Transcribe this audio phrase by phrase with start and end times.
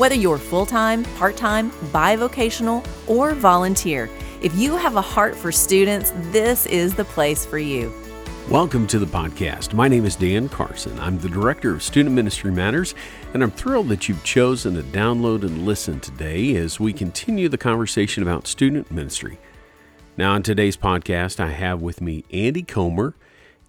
[0.00, 4.08] Whether you're full time, part time, bivocational, or volunteer,
[4.40, 7.92] if you have a heart for students, this is the place for you.
[8.48, 9.74] Welcome to the podcast.
[9.74, 10.98] My name is Dan Carson.
[10.98, 12.94] I'm the Director of Student Ministry Matters,
[13.34, 17.58] and I'm thrilled that you've chosen to download and listen today as we continue the
[17.58, 19.38] conversation about student ministry.
[20.16, 23.14] Now, on today's podcast, I have with me Andy Comer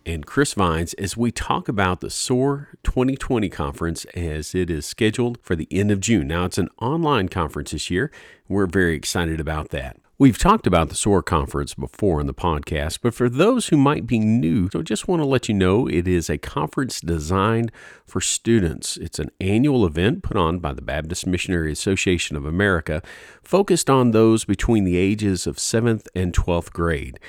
[0.05, 5.37] and Chris Vines as we talk about the SOAR 2020 conference as it is scheduled
[5.41, 6.27] for the end of June.
[6.27, 8.11] Now, it's an online conference this year.
[8.47, 9.97] We're very excited about that.
[10.21, 14.05] We've talked about the SOAR conference before in the podcast, but for those who might
[14.05, 17.71] be new, I just want to let you know it is a conference designed
[18.05, 18.97] for students.
[18.97, 23.01] It's an annual event put on by the Baptist Missionary Association of America,
[23.41, 27.19] focused on those between the ages of 7th and 12th grade.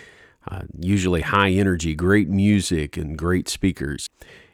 [0.49, 4.09] Uh, usually high energy, great music, and great speakers.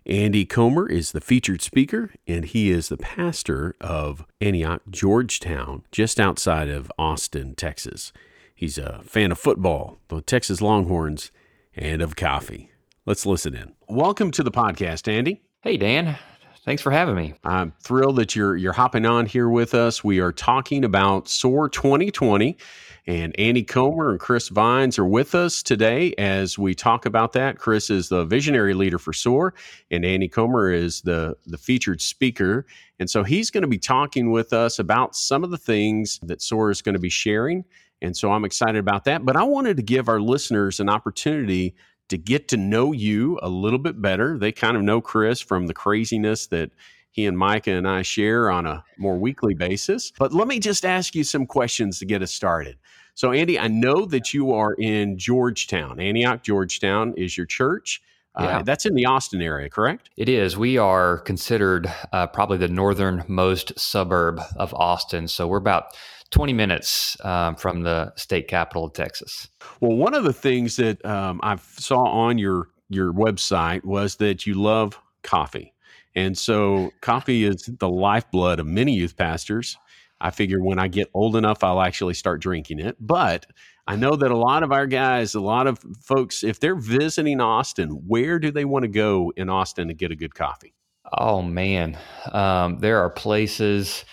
[0.07, 6.19] Andy Comer is the featured speaker, and he is the pastor of Antioch, Georgetown, just
[6.19, 8.13] outside of Austin, Texas.
[8.55, 11.31] He's a fan of football, the Texas Longhorns,
[11.77, 12.71] and of coffee.
[13.07, 13.75] Let's listen in.
[13.89, 15.43] Welcome to the podcast, Andy.
[15.63, 16.19] Hey, Dan.
[16.65, 17.35] Thanks for having me.
[17.45, 20.05] I'm thrilled that you're you're hopping on here with us.
[20.05, 22.59] We are talking about SOAR 2020
[23.09, 27.57] and Andy Comer and Chris Vines are with us today as we talk about that.
[27.57, 29.55] Chris is the visionary leader for SOAR,
[29.91, 32.67] and Andy Comer is the, the featured speaker.
[32.99, 36.43] And so he's going to be talking with us about some of the things that
[36.43, 37.65] SOAR is going to be sharing.
[38.03, 39.25] And so I'm excited about that.
[39.25, 41.75] But I wanted to give our listeners an opportunity
[42.11, 44.39] to get to know you a little bit better.
[44.39, 46.73] They kind of know Chris from the craziness that
[47.19, 50.13] he and Micah and I share on a more weekly basis.
[50.19, 52.79] But let me just ask you some questions to get us started.
[53.15, 55.99] So, Andy, I know that you are in Georgetown.
[55.99, 58.01] Antioch, Georgetown is your church.
[58.37, 58.59] Uh, yeah.
[58.59, 60.11] Uh, that's in the Austin area, correct?
[60.17, 60.57] It is.
[60.57, 65.27] We are considered uh, probably the northernmost suburb of Austin.
[65.27, 65.97] So we're about
[66.31, 69.49] 20 minutes um, from the state capital of Texas.
[69.81, 74.47] Well, one of the things that um, I saw on your your website was that
[74.47, 75.75] you love coffee.
[76.19, 79.77] And so coffee is the lifeblood of many youth pastors.
[80.21, 82.97] I figure when I get old enough, I'll actually start drinking it.
[82.99, 83.47] But
[83.87, 87.41] I know that a lot of our guys, a lot of folks, if they're visiting
[87.41, 90.75] Austin, where do they want to go in Austin to get a good coffee?
[91.13, 91.97] Oh, man.
[92.33, 94.05] Um, there are places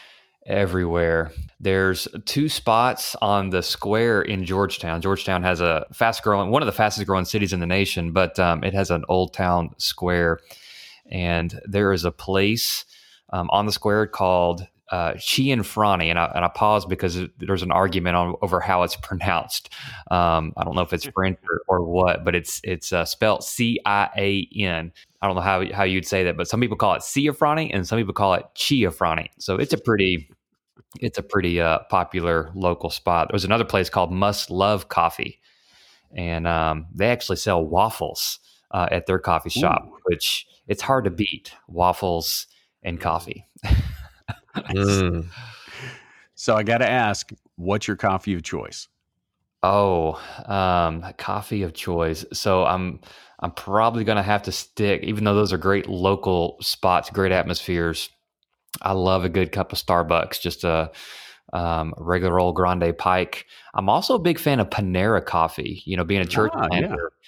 [0.46, 1.32] everywhere.
[1.60, 5.02] There's two spots on the square in Georgetown.
[5.02, 8.38] Georgetown has a fast growing, one of the fastest growing cities in the nation, but
[8.40, 10.40] um, it has an old town square.
[11.12, 12.86] And there is a place
[13.32, 17.72] um, on the square called uh, Cianfrani, and I, and I pause because there's an
[17.72, 19.70] argument on over how it's pronounced.
[20.12, 23.44] Um, I don't know if it's French or, or what, but it's it's uh, spelled
[23.44, 24.92] C I A N.
[25.22, 27.88] I don't know how how you'd say that, but some people call it Ciafrani and
[27.88, 29.30] some people call it Chiafrani.
[29.40, 30.30] So it's a pretty
[31.00, 33.30] it's a pretty uh, popular local spot.
[33.32, 35.40] There's another place called Must Love Coffee,
[36.16, 38.40] and um, they actually sell waffles
[38.72, 39.98] uh, at their coffee shop, Ooh.
[40.06, 42.48] which it's hard to beat waffles
[42.84, 43.48] and coffee.
[44.56, 45.26] mm.
[46.38, 48.90] So I got to ask, what's your coffee of choice?
[49.64, 52.26] Oh, um, coffee of choice.
[52.34, 53.00] So I'm
[53.40, 57.32] I'm probably going to have to stick, even though those are great local spots, great
[57.32, 58.10] atmospheres.
[58.82, 60.92] I love a good cup of Starbucks, just a
[61.54, 63.46] um, regular old grande pike.
[63.74, 65.84] I'm also a big fan of Panera coffee.
[65.86, 67.26] You know, being a church ah, planter, yeah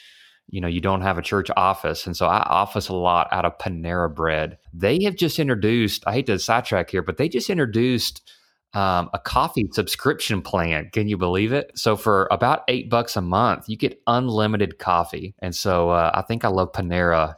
[0.50, 2.06] you know, you don't have a church office.
[2.06, 4.58] And so I office a lot out of Panera Bread.
[4.74, 8.30] They have just introduced, I hate to sidetrack here, but they just introduced
[8.74, 10.90] um, a coffee subscription plan.
[10.94, 11.72] Can you believe it?
[11.76, 15.36] So for about eight bucks a month, you get unlimited coffee.
[15.40, 17.36] And so uh, I think I love Panera,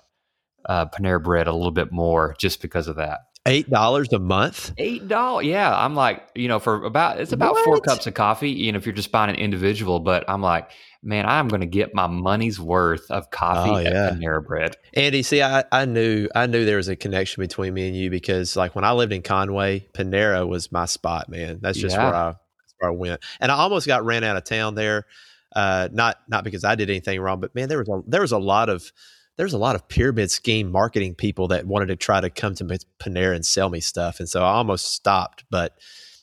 [0.65, 3.21] uh, Panera Bread a little bit more just because of that.
[3.45, 4.73] Eight dollars a month.
[4.77, 5.45] Eight dollars.
[5.45, 7.65] Yeah, I'm like, you know, for about it's about what?
[7.65, 8.51] four cups of coffee.
[8.51, 10.69] You know, if you're just buying an individual, but I'm like,
[11.01, 14.07] man, I'm going to get my money's worth of coffee oh, yeah.
[14.07, 14.75] at Panera Bread.
[14.93, 18.09] Andy, see, I, I knew I knew there was a connection between me and you
[18.09, 21.59] because, like, when I lived in Conway, Panera was my spot, man.
[21.61, 22.05] That's just yeah.
[22.05, 25.05] where I that's where I went, and I almost got ran out of town there.
[25.55, 28.31] Uh, not not because I did anything wrong, but man, there was a there was
[28.31, 28.91] a lot of
[29.37, 32.65] there's a lot of pyramid scheme marketing people that wanted to try to come to
[32.99, 35.77] Panera and sell me stuff, and so I almost stopped, but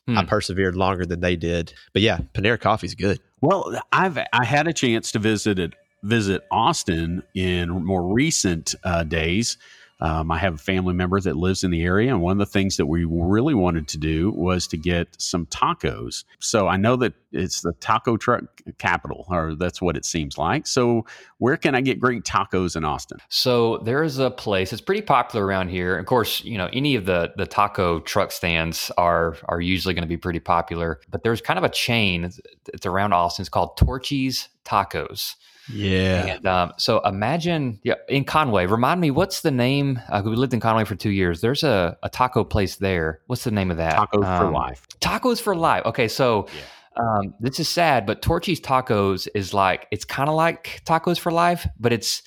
[0.06, 0.18] Hmm.
[0.18, 1.72] I persevered longer than they did.
[1.92, 3.20] But yeah, Panera Coffee is good.
[3.40, 9.02] Well, I've I had a chance to visit it, visit Austin in more recent uh,
[9.02, 9.58] days.
[10.00, 12.46] Um, I have a family member that lives in the area, and one of the
[12.46, 16.24] things that we really wanted to do was to get some tacos.
[16.38, 18.44] So I know that it's the taco truck
[18.78, 20.66] capital, or that's what it seems like.
[20.66, 21.06] So
[21.38, 23.18] where can I get great tacos in Austin?
[23.28, 24.72] So there is a place.
[24.72, 25.96] It's pretty popular around here.
[25.98, 30.02] Of course, you know any of the the taco truck stands are are usually going
[30.02, 31.00] to be pretty popular.
[31.10, 32.30] But there's kind of a chain.
[32.72, 33.42] It's around Austin.
[33.42, 35.36] It's called Torchy's Tacos.
[35.72, 36.26] Yeah.
[36.26, 40.00] And, um, so imagine yeah, in Conway, remind me, what's the name?
[40.08, 41.40] Uh, we lived in Conway for two years.
[41.40, 43.20] There's a, a taco place there.
[43.26, 43.96] What's the name of that?
[43.96, 44.86] Tacos um, for Life.
[45.00, 45.84] Tacos for Life.
[45.86, 46.08] Okay.
[46.08, 46.46] So
[46.96, 47.02] yeah.
[47.02, 51.32] um, this is sad, but Torchy's Tacos is like, it's kind of like Tacos for
[51.32, 52.22] Life, but it's,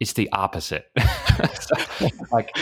[0.00, 0.90] it's the opposite.
[1.60, 2.52] so, like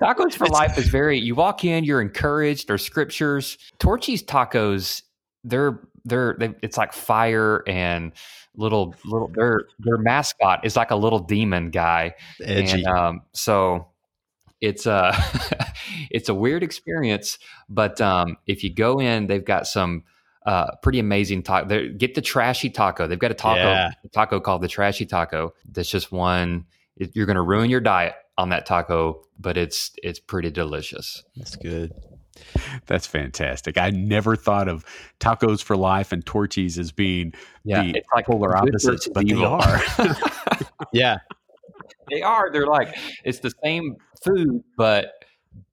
[0.00, 3.58] Tacos for Life is very, you walk in, you're encouraged, there's scriptures.
[3.80, 5.02] Torchy's Tacos,
[5.42, 8.12] they're, they're, they, it's like fire and,
[8.56, 12.14] little little their their mascot is like a little demon guy.
[12.42, 12.84] Edgy.
[12.84, 13.88] And um, so
[14.60, 15.12] it's a
[16.10, 20.04] it's a weird experience, but um, if you go in, they've got some
[20.46, 21.88] uh, pretty amazing taco.
[21.88, 23.06] Get the trashy taco.
[23.06, 23.90] They've got a taco yeah.
[24.12, 25.54] taco called the trashy taco.
[25.70, 26.66] That's just one.
[26.96, 31.24] It, you're going to ruin your diet on that taco, but it's it's pretty delicious.
[31.36, 31.92] That's good.
[32.86, 33.78] That's fantastic.
[33.78, 34.84] I never thought of
[35.20, 37.32] tacos for life and Torchy's as being
[37.64, 39.82] yeah, the it's like polar opposites, but they are.
[40.92, 41.18] yeah,
[42.10, 42.50] they are.
[42.50, 45.12] They're like it's the same food, but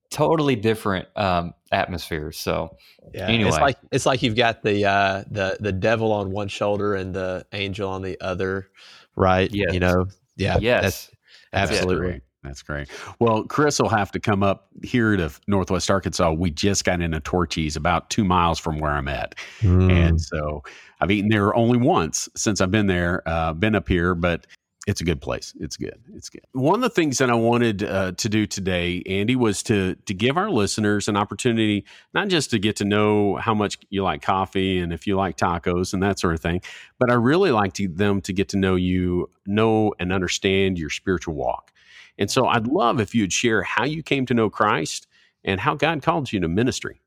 [0.10, 2.38] totally different um, atmospheres.
[2.38, 2.78] So
[3.14, 6.48] yeah, anyway, it's like it's like you've got the uh, the the devil on one
[6.48, 8.70] shoulder and the angel on the other,
[9.16, 9.50] right?
[9.52, 10.06] Yeah, you know,
[10.36, 11.10] yeah, yes,
[11.54, 12.22] absolutely.
[12.44, 12.90] That's great.
[13.20, 16.32] Well, Chris will have to come up here to Northwest Arkansas.
[16.32, 19.36] We just got into Torchy's about two miles from where I'm at.
[19.60, 19.92] Mm.
[19.92, 20.64] And so
[21.00, 24.48] I've eaten there only once since I've been there, uh, been up here, but
[24.88, 25.54] it's a good place.
[25.60, 26.00] It's good.
[26.16, 26.42] It's good.
[26.54, 30.14] One of the things that I wanted uh, to do today, Andy, was to to
[30.14, 31.86] give our listeners an opportunity
[32.16, 35.38] not just to get to know how much you like coffee and if you like
[35.38, 36.62] tacos and that sort of thing,
[36.98, 40.90] but I really like to, them to get to know you, know and understand your
[40.90, 41.72] spiritual walk.
[42.18, 45.08] And so I'd love if you'd share how you came to know Christ
[45.44, 47.02] and how God called you to ministry.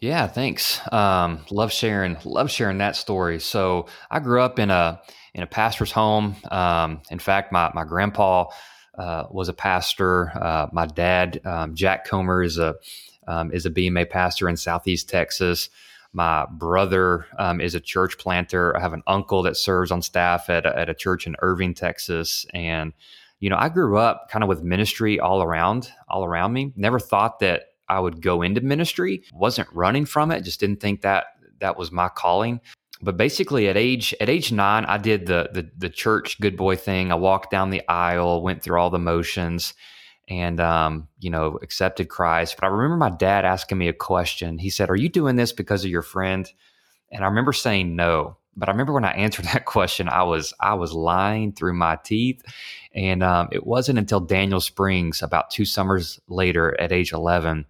[0.00, 0.80] Yeah, thanks.
[0.92, 3.40] Um, love sharing, love sharing that story.
[3.40, 5.00] So I grew up in a
[5.34, 6.36] in a pastor's home.
[6.50, 8.46] Um, in fact, my my grandpa
[8.98, 10.30] uh, was a pastor.
[10.36, 12.74] Uh, my dad, um, Jack Comer, is a
[13.26, 15.70] um, is a BMA pastor in Southeast Texas.
[16.12, 18.76] My brother um, is a church planter.
[18.76, 21.74] I have an uncle that serves on staff at a, at a church in Irving,
[21.74, 22.92] Texas, and
[23.44, 26.72] you know, I grew up kind of with ministry all around, all around me.
[26.76, 29.22] Never thought that I would go into ministry.
[29.34, 30.44] Wasn't running from it.
[30.44, 31.26] Just didn't think that
[31.60, 32.62] that was my calling.
[33.02, 36.76] But basically, at age at age nine, I did the the, the church good boy
[36.76, 37.12] thing.
[37.12, 39.74] I walked down the aisle, went through all the motions,
[40.26, 42.56] and um, you know, accepted Christ.
[42.58, 44.56] But I remember my dad asking me a question.
[44.56, 46.50] He said, "Are you doing this because of your friend?"
[47.12, 48.38] And I remember saying no.
[48.56, 51.96] But I remember when I answered that question, I was I was lying through my
[52.04, 52.42] teeth,
[52.94, 57.66] and um, it wasn't until Daniel Springs, about two summers later, at age eleven,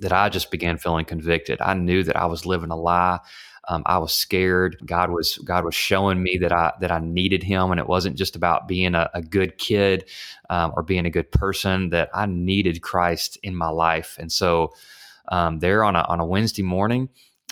[0.00, 1.60] that I just began feeling convicted.
[1.60, 3.20] I knew that I was living a lie.
[3.68, 4.76] Um, I was scared.
[4.84, 8.16] God was God was showing me that I that I needed Him, and it wasn't
[8.16, 10.08] just about being a, a good kid
[10.48, 11.90] um, or being a good person.
[11.90, 14.72] That I needed Christ in my life, and so
[15.28, 17.08] um, there on a on a Wednesday morning,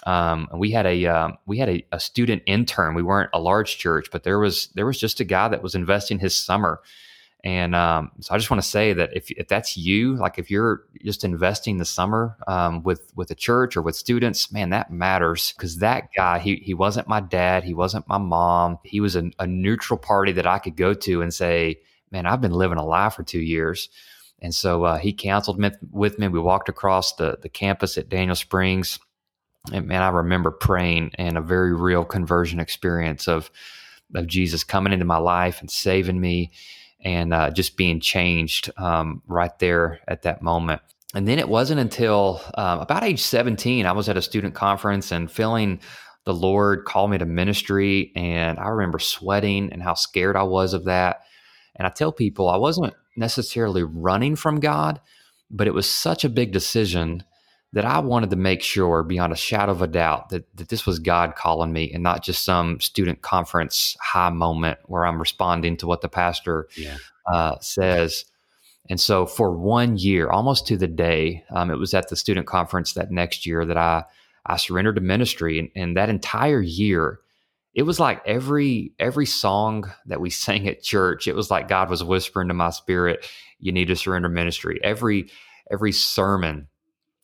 [0.08, 2.94] um, we had a uh, we had a, a, student intern.
[2.94, 5.74] We weren't a large church, but there was there was just a guy that was
[5.74, 6.80] investing his summer.
[7.44, 10.50] And um, so I just want to say that if, if that's you, like if
[10.50, 14.90] you're just investing the summer um, with with a church or with students, man, that
[14.90, 19.14] matters because that guy he he wasn't my dad, he wasn't my mom, he was
[19.14, 22.78] a, a neutral party that I could go to and say, man, I've been living
[22.78, 23.90] a lie for two years.
[24.40, 26.28] And so uh, he counseled with me.
[26.28, 28.98] We walked across the the campus at Daniel Springs
[29.72, 33.50] and man, I remember praying and a very real conversion experience of
[34.14, 36.50] of Jesus coming into my life and saving me,
[37.00, 40.80] and uh, just being changed um, right there at that moment.
[41.14, 45.10] And then it wasn't until um, about age 17, I was at a student conference
[45.10, 45.80] and feeling
[46.24, 48.12] the Lord call me to ministry.
[48.14, 51.22] And I remember sweating and how scared I was of that.
[51.76, 55.00] And I tell people I wasn't necessarily running from God,
[55.50, 57.24] but it was such a big decision
[57.72, 60.86] that I wanted to make sure beyond a shadow of a doubt that, that this
[60.86, 65.76] was God calling me and not just some student conference high moment where I'm responding
[65.78, 66.96] to what the pastor yeah.
[67.30, 68.24] uh, says.
[68.88, 72.46] And so for one year, almost to the day, um, it was at the student
[72.46, 74.04] conference that next year that I
[74.48, 75.58] I surrendered to ministry.
[75.58, 77.20] And, and that entire year,
[77.74, 81.90] it was like every every song that we sang at church, it was like God
[81.90, 83.26] was whispering to my spirit,
[83.60, 85.30] "You need to surrender ministry." Every
[85.70, 86.68] every sermon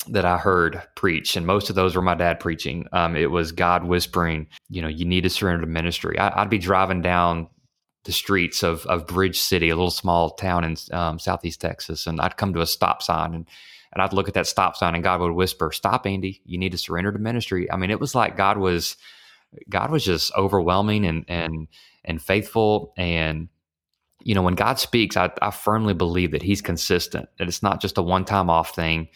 [0.08, 2.86] that I heard preach, and most of those were my dad preaching.
[2.92, 6.18] Um, it was God whispering, you know, you need to surrender to ministry.
[6.18, 7.48] I, would be driving down
[8.04, 12.20] the streets of of Bridge City, a little small town in um, southeast Texas, and
[12.20, 13.46] I'd come to a stop sign and
[13.92, 16.42] and I'd look at that stop sign and God would whisper, "Stop, Andy!
[16.44, 18.96] You need to surrender to ministry." I mean, it was like God was
[19.68, 21.68] God was just overwhelming and and
[22.04, 23.48] and faithful and
[24.22, 27.28] you know when God speaks, I, I firmly believe that He's consistent.
[27.38, 29.08] That it's not just a one time off thing.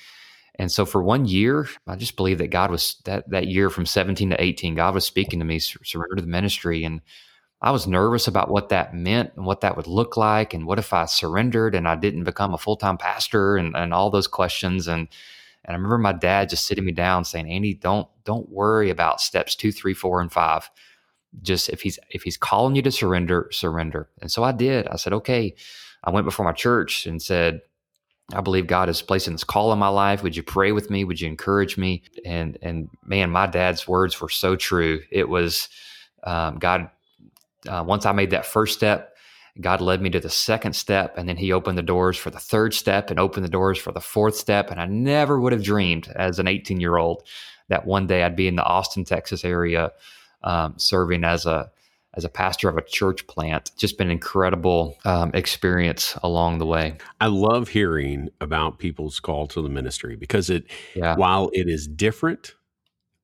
[0.58, 3.86] And so for one year, I just believe that God was that that year from
[3.86, 6.84] 17 to 18, God was speaking to me, surrender to the ministry.
[6.84, 7.00] And
[7.62, 10.54] I was nervous about what that meant and what that would look like.
[10.54, 14.10] And what if I surrendered and I didn't become a full-time pastor and, and all
[14.10, 14.88] those questions.
[14.88, 15.08] And
[15.64, 19.20] and I remember my dad just sitting me down saying, Andy, don't don't worry about
[19.20, 20.70] steps two, three, four, and five.
[21.42, 24.08] Just if he's if he's calling you to surrender, surrender.
[24.20, 24.88] And so I did.
[24.88, 25.54] I said, okay.
[26.04, 27.60] I went before my church and said,
[28.34, 30.22] I believe God is placing this call in my life.
[30.22, 31.04] Would you pray with me?
[31.04, 32.02] Would you encourage me?
[32.24, 35.00] And and man, my dad's words were so true.
[35.10, 35.68] It was
[36.24, 36.90] um, God.
[37.66, 39.16] Uh, once I made that first step,
[39.60, 42.38] God led me to the second step, and then He opened the doors for the
[42.38, 44.70] third step, and opened the doors for the fourth step.
[44.70, 47.24] And I never would have dreamed, as an 18 year old,
[47.68, 49.92] that one day I'd be in the Austin, Texas area,
[50.42, 51.70] um, serving as a
[52.18, 53.70] as a pastor of a church plant.
[53.76, 56.98] Just been an incredible um, experience along the way.
[57.20, 60.64] I love hearing about people's call to the ministry because it,
[60.96, 61.14] yeah.
[61.14, 62.56] while it is different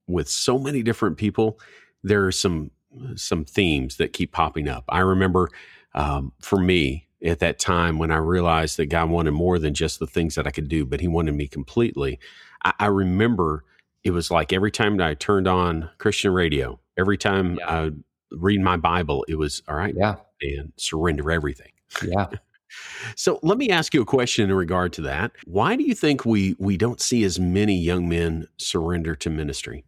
[0.07, 1.59] with so many different people,
[2.05, 2.71] there are some
[3.17, 4.85] some themes that keep popping up.
[4.89, 5.49] I remember
[5.97, 9.99] um, for me at that time when I realized that God wanted more than just
[9.99, 12.21] the things that I could do, but He wanted me completely.
[12.65, 13.65] I, I remember
[14.05, 17.69] it was like every time I turned on Christian radio, every time yeah.
[17.69, 17.91] I
[18.39, 19.95] read my Bible, it was all right.
[19.97, 20.17] Yeah.
[20.43, 21.73] And surrender everything.
[22.07, 22.27] Yeah.
[23.17, 25.33] so let me ask you a question in regard to that.
[25.45, 29.85] Why do you think we we don't see as many young men surrender to ministry?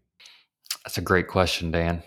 [0.85, 2.03] That's a great question, Dan.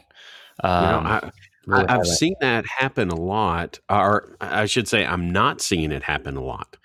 [0.63, 1.31] Um, you know, um, I,
[1.65, 5.91] really I, have seen that happen a lot, or I should say, I'm not seeing
[5.91, 6.77] it happen a lot.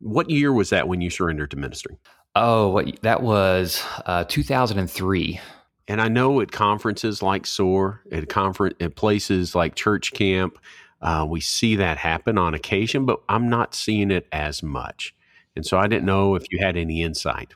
[0.00, 1.98] What year was that when you surrendered to ministry?
[2.34, 5.40] Oh, what, that was uh, 2003.
[5.92, 10.58] And I know at conferences like SOAR, at conference at places like Church Camp,
[11.02, 15.14] uh, we see that happen on occasion, but I'm not seeing it as much.
[15.54, 17.52] And so I didn't know if you had any insight.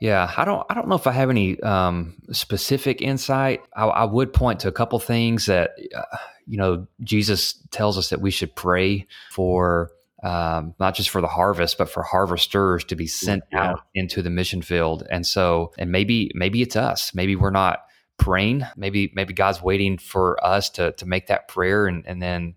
[0.00, 0.66] Yeah, I don't.
[0.68, 3.62] I don't know if I have any um, specific insight.
[3.76, 6.16] I, I, would point to a couple things that uh,
[6.48, 9.92] you know Jesus tells us that we should pray for
[10.22, 13.70] um, not just for the harvest, but for harvesters to be sent yeah.
[13.70, 15.06] out into the mission field.
[15.10, 17.14] And so, and maybe, maybe it's us.
[17.14, 17.84] Maybe we're not
[18.18, 18.64] praying.
[18.76, 22.54] Maybe, maybe God's waiting for us to to make that prayer, and and then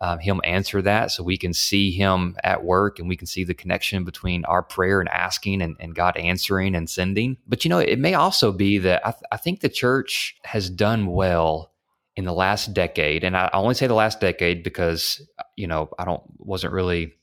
[0.00, 3.44] um, Him answer that, so we can see Him at work, and we can see
[3.44, 7.38] the connection between our prayer and asking, and, and God answering and sending.
[7.46, 10.68] But you know, it may also be that I, th- I think the church has
[10.68, 11.72] done well
[12.16, 15.20] in the last decade, and I only say the last decade because
[15.56, 17.14] you know I don't wasn't really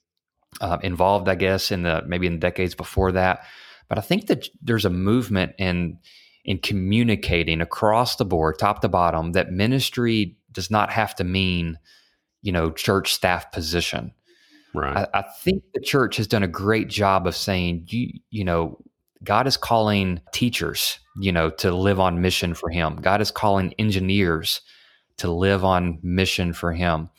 [0.61, 3.45] uh, involved, I guess, in the maybe in the decades before that.
[3.89, 5.97] But I think that there's a movement in
[6.45, 11.79] in communicating across the board, top to bottom, that ministry does not have to mean
[12.41, 14.13] you know church staff position.
[14.75, 15.07] Right.
[15.13, 18.77] I, I think the church has done a great job of saying you you know
[19.23, 22.97] God is calling teachers, you know, to live on mission for Him.
[22.97, 24.61] God is calling engineers
[25.17, 27.09] to live on mission for him.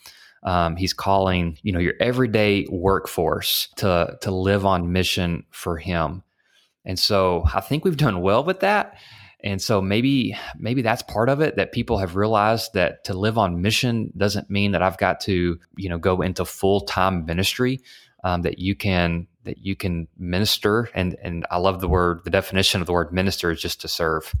[0.43, 6.23] Um, he's calling, you know, your everyday workforce to to live on mission for him.
[6.85, 8.97] And so I think we've done well with that.
[9.43, 13.37] And so maybe maybe that's part of it that people have realized that to live
[13.37, 17.81] on mission doesn't mean that I've got to, you know, go into full-time ministry.
[18.23, 22.31] Um, that you can that you can minister and and I love the word the
[22.31, 24.33] definition of the word minister is just to serve.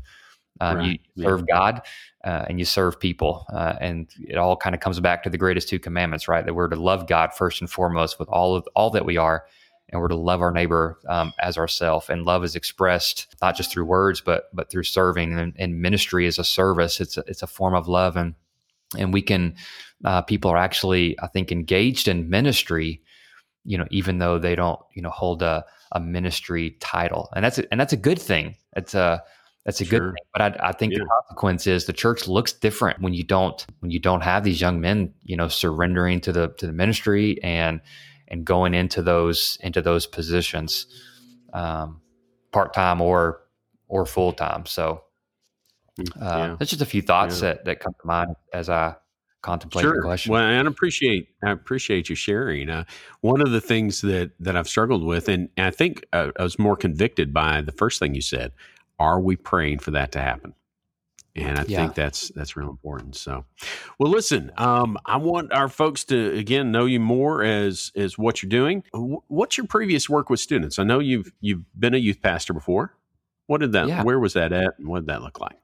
[0.59, 1.01] Um, right.
[1.15, 1.55] You serve yeah.
[1.55, 1.81] God
[2.25, 3.45] uh, and you serve people.
[3.53, 6.43] Uh, and it all kind of comes back to the greatest two commandments, right?
[6.45, 9.45] That we're to love God first and foremost with all of all that we are,
[9.89, 12.09] and we're to love our neighbor um, as ourself.
[12.09, 15.37] And love is expressed not just through words, but but through serving.
[15.37, 16.99] And, and ministry is a service.
[16.99, 18.33] It's a, it's a form of love, and
[18.97, 19.55] and we can
[20.03, 23.01] uh, people are actually, I think, engaged in ministry.
[23.67, 27.59] You know, even though they don't, you know, hold a, a ministry title, and that's
[27.59, 28.55] a, and that's a good thing.
[28.75, 29.23] It's a
[29.65, 29.99] that's a sure.
[29.99, 30.25] good thing.
[30.31, 30.99] But I, I think yeah.
[30.99, 34.61] the consequence is the church looks different when you don't when you don't have these
[34.61, 37.81] young men, you know, surrendering to the to the ministry and
[38.27, 40.85] and going into those into those positions,
[41.53, 42.01] um,
[42.51, 43.41] part time or
[43.87, 44.67] or full time.
[44.67, 45.03] So
[45.99, 46.55] mm, uh, yeah.
[46.59, 47.49] that's just a few thoughts yeah.
[47.49, 48.95] that, that come to mind as I
[49.41, 49.95] contemplate sure.
[49.95, 50.31] the question.
[50.31, 52.69] Well, and I appreciate I appreciate you sharing.
[52.69, 52.83] Uh,
[53.21, 56.43] one of the things that that I've struggled with, and, and I think uh, I
[56.43, 58.51] was more convicted by the first thing you said.
[58.99, 60.53] Are we praying for that to happen?
[61.35, 61.81] and I yeah.
[61.81, 63.15] think that's that's real important.
[63.15, 63.45] So,
[63.99, 68.41] well, listen, um, I want our folks to again know you more as as what
[68.41, 68.83] you're doing.
[68.93, 70.79] What's your previous work with students?
[70.79, 72.93] I know you've you've been a youth pastor before.
[73.47, 73.87] What did that?
[73.87, 74.03] Yeah.
[74.03, 75.57] Where was that at, and what did that look like?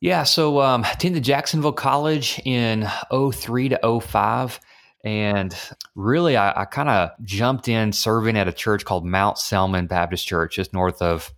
[0.00, 4.58] Yeah, so um, attended Jacksonville College in 03 to 05.
[5.04, 5.56] And
[5.94, 10.26] really, I, I kind of jumped in serving at a church called Mount Selman Baptist
[10.26, 11.32] Church, just north of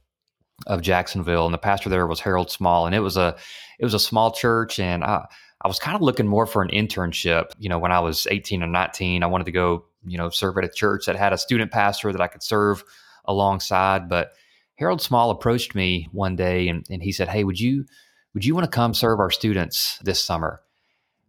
[0.66, 1.44] of Jacksonville.
[1.46, 3.36] And the pastor there was Harold Small, and it was a
[3.78, 4.78] it was a small church.
[4.78, 5.26] And I
[5.62, 7.52] I was kind of looking more for an internship.
[7.58, 10.58] You know, when I was 18 or 19, I wanted to go you know serve
[10.58, 12.84] at a church that had a student pastor that I could serve
[13.24, 14.08] alongside.
[14.08, 14.32] But
[14.76, 17.86] Harold Small approached me one day, and, and he said, "Hey, would you?"
[18.34, 20.60] would you want to come serve our students this summer?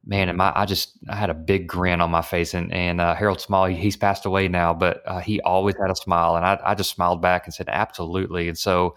[0.07, 3.15] Man, and I just I had a big grin on my face, and and uh,
[3.15, 6.59] Harold Small, he's passed away now, but uh, he always had a smile, and I,
[6.63, 8.47] I just smiled back and said, absolutely.
[8.47, 8.95] And so,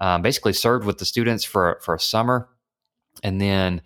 [0.00, 2.50] um, basically, served with the students for for a summer,
[3.22, 3.80] and then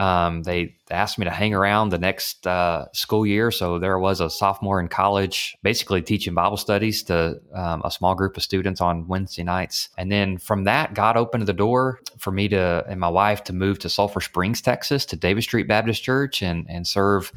[0.00, 3.50] um, they asked me to hang around the next uh, school year.
[3.50, 8.14] So there was a sophomore in college, basically teaching Bible studies to um, a small
[8.14, 9.90] group of students on Wednesday nights.
[9.98, 13.52] And then from that, God opened the door for me to and my wife to
[13.52, 17.30] move to Sulphur Springs, Texas, to Davis Street Baptist Church and and serve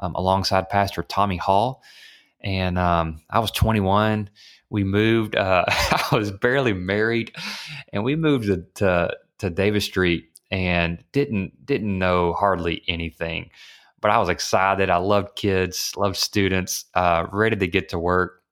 [0.00, 1.84] um, alongside Pastor Tommy Hall.
[2.40, 4.28] And um, I was 21.
[4.70, 5.36] We moved.
[5.36, 7.36] Uh, I was barely married,
[7.92, 13.50] and we moved to, to to Davis Street and didn't didn't know hardly anything.
[14.00, 14.90] But I was excited.
[14.90, 18.42] I loved kids, loved students, uh, ready to get to work,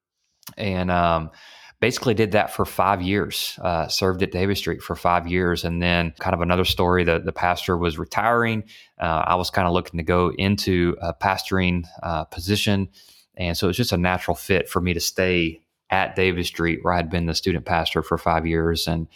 [0.57, 1.31] and um,
[1.79, 3.57] basically did that for five years.
[3.61, 7.03] Uh, served at Davis Street for five years, and then kind of another story.
[7.05, 8.63] that the pastor was retiring.
[8.99, 12.89] Uh, I was kind of looking to go into a pastoring uh, position,
[13.35, 16.79] and so it was just a natural fit for me to stay at Davis Street,
[16.81, 19.07] where I had been the student pastor for five years, and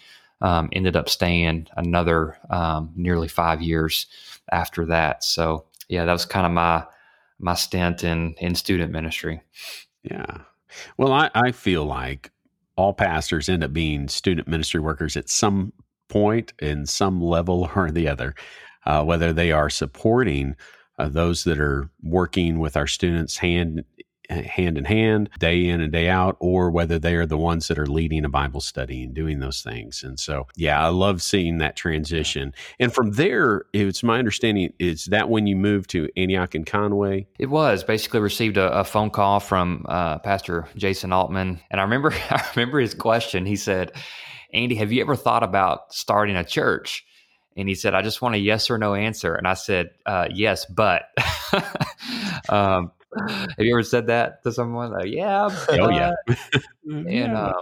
[0.41, 4.07] um, ended up staying another um, nearly five years
[4.51, 5.23] after that.
[5.23, 6.85] So yeah, that was kind of my
[7.39, 9.41] my stint in in student ministry.
[10.03, 10.39] Yeah.
[10.97, 12.31] Well, I, I feel like
[12.75, 15.73] all pastors end up being student ministry workers at some
[16.09, 18.35] point in some level or the other,
[18.85, 20.55] uh, whether they are supporting
[20.97, 23.83] uh, those that are working with our students hand
[24.31, 27.77] hand in hand, day in and day out, or whether they are the ones that
[27.77, 30.03] are leading a Bible study and doing those things.
[30.03, 32.53] And so, yeah, I love seeing that transition.
[32.79, 37.27] And from there, it's my understanding is that when you moved to Antioch and Conway?
[37.39, 41.83] It was basically received a, a phone call from uh, Pastor Jason Altman, and I
[41.83, 43.45] remember I remember his question.
[43.45, 43.91] He said,
[44.53, 47.05] "Andy, have you ever thought about starting a church?"
[47.57, 49.35] And he said, I just want a yes or no answer.
[49.35, 51.03] And I said, uh, yes, but.
[52.49, 52.91] um,
[53.29, 54.91] have you ever said that to someone?
[54.91, 55.79] Like, yeah, but.
[55.79, 56.11] oh yeah.
[56.85, 57.53] and um,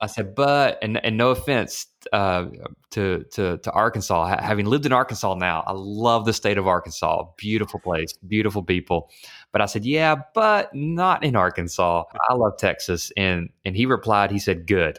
[0.00, 2.46] I said, but, and and no offense uh,
[2.90, 7.24] to to to Arkansas, having lived in Arkansas now, I love the state of Arkansas.
[7.38, 9.10] Beautiful place, beautiful people.
[9.52, 12.04] But I said, yeah, but not in Arkansas.
[12.28, 13.12] I love Texas.
[13.16, 14.98] And and he replied, he said, good,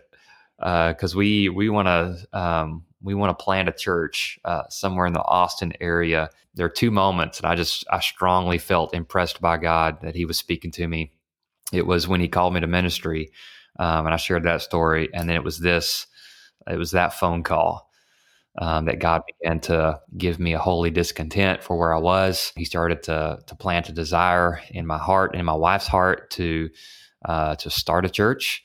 [0.58, 5.06] because uh, we we want to um, we want to plant a church uh, somewhere
[5.06, 6.30] in the Austin area.
[6.56, 10.26] There are two moments, and I just I strongly felt impressed by God that He
[10.26, 11.14] was speaking to me.
[11.72, 13.30] It was when He called me to ministry,
[13.80, 16.08] um, and I shared that story, and then it was this,
[16.68, 17.92] it was that phone call
[18.58, 22.54] um, that God began to give me a holy discontent for where I was.
[22.56, 26.32] He started to to plant a desire in my heart and in my wife's heart
[26.32, 26.70] to
[27.24, 28.64] uh, to start a church,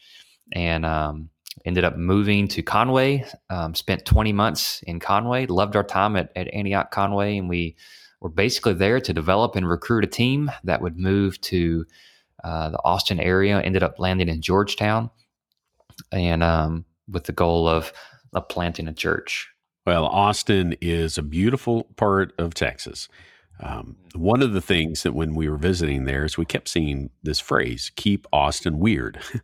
[0.52, 1.30] and um,
[1.64, 6.32] ended up moving to Conway, um, spent 20 months in Conway, loved our time at,
[6.34, 7.76] at Antioch Conway, and we
[8.20, 11.84] were basically there to develop and recruit a team that would move to
[12.44, 15.10] uh, the Austin area, ended up landing in Georgetown,
[16.12, 17.92] and um, with the goal of,
[18.32, 19.48] of planting a church.
[19.86, 23.08] Well, Austin is a beautiful part of Texas.
[23.62, 27.10] Um, one of the things that when we were visiting there is we kept seeing
[27.22, 29.20] this phrase, keep Austin weird.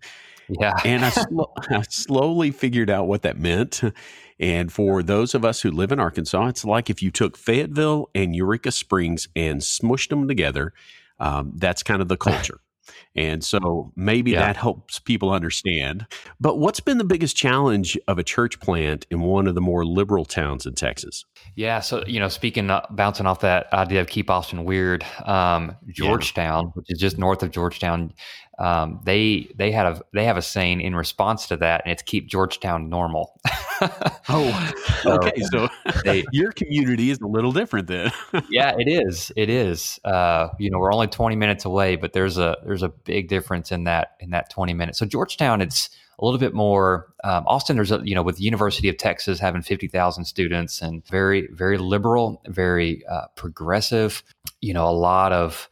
[0.48, 0.74] Yeah.
[0.84, 3.82] and I, sl- I slowly figured out what that meant.
[4.38, 8.10] And for those of us who live in Arkansas, it's like if you took Fayetteville
[8.14, 10.72] and Eureka Springs and smushed them together.
[11.18, 12.60] Um, that's kind of the culture.
[13.16, 14.40] And so maybe yeah.
[14.40, 16.06] that helps people understand.
[16.40, 19.84] But what's been the biggest challenge of a church plant in one of the more
[19.84, 21.24] liberal towns in Texas?
[21.54, 21.80] Yeah.
[21.80, 26.64] So, you know, speaking, uh, bouncing off that idea of keep Austin weird, um, Georgetown,
[26.66, 26.70] yeah.
[26.74, 28.12] which is just north of Georgetown,
[28.58, 32.02] um, they they had a they have a saying in response to that, and it's
[32.02, 33.38] keep Georgetown normal.
[34.30, 34.74] oh,
[35.04, 35.42] okay.
[35.50, 35.68] So
[36.04, 38.12] they, your community is a little different then.
[38.48, 39.30] yeah, it is.
[39.36, 40.00] It is.
[40.04, 43.72] Uh, you know, we're only twenty minutes away, but there's a there's a big difference
[43.72, 44.98] in that in that twenty minutes.
[44.98, 45.88] So Georgetown, it's
[46.18, 47.06] a little bit more.
[47.24, 50.82] Um, Austin, there's a you know with the University of Texas having fifty thousand students
[50.82, 54.22] and very very liberal, very uh, progressive.
[54.60, 55.68] You know, a lot of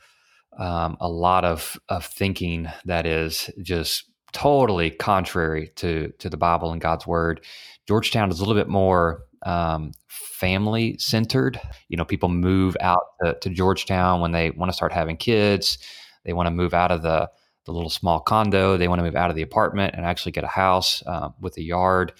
[0.58, 6.72] um, a lot of, of thinking that is just totally contrary to to the Bible
[6.72, 7.44] and God's Word.
[7.86, 11.60] Georgetown is a little bit more um, family centered.
[11.88, 15.78] You know, people move out to, to, Georgetown when they want to start having kids.
[16.24, 17.30] They want to move out of the
[17.64, 18.76] the little small condo.
[18.76, 21.56] They want to move out of the apartment and actually get a house uh, with
[21.56, 22.12] a yard.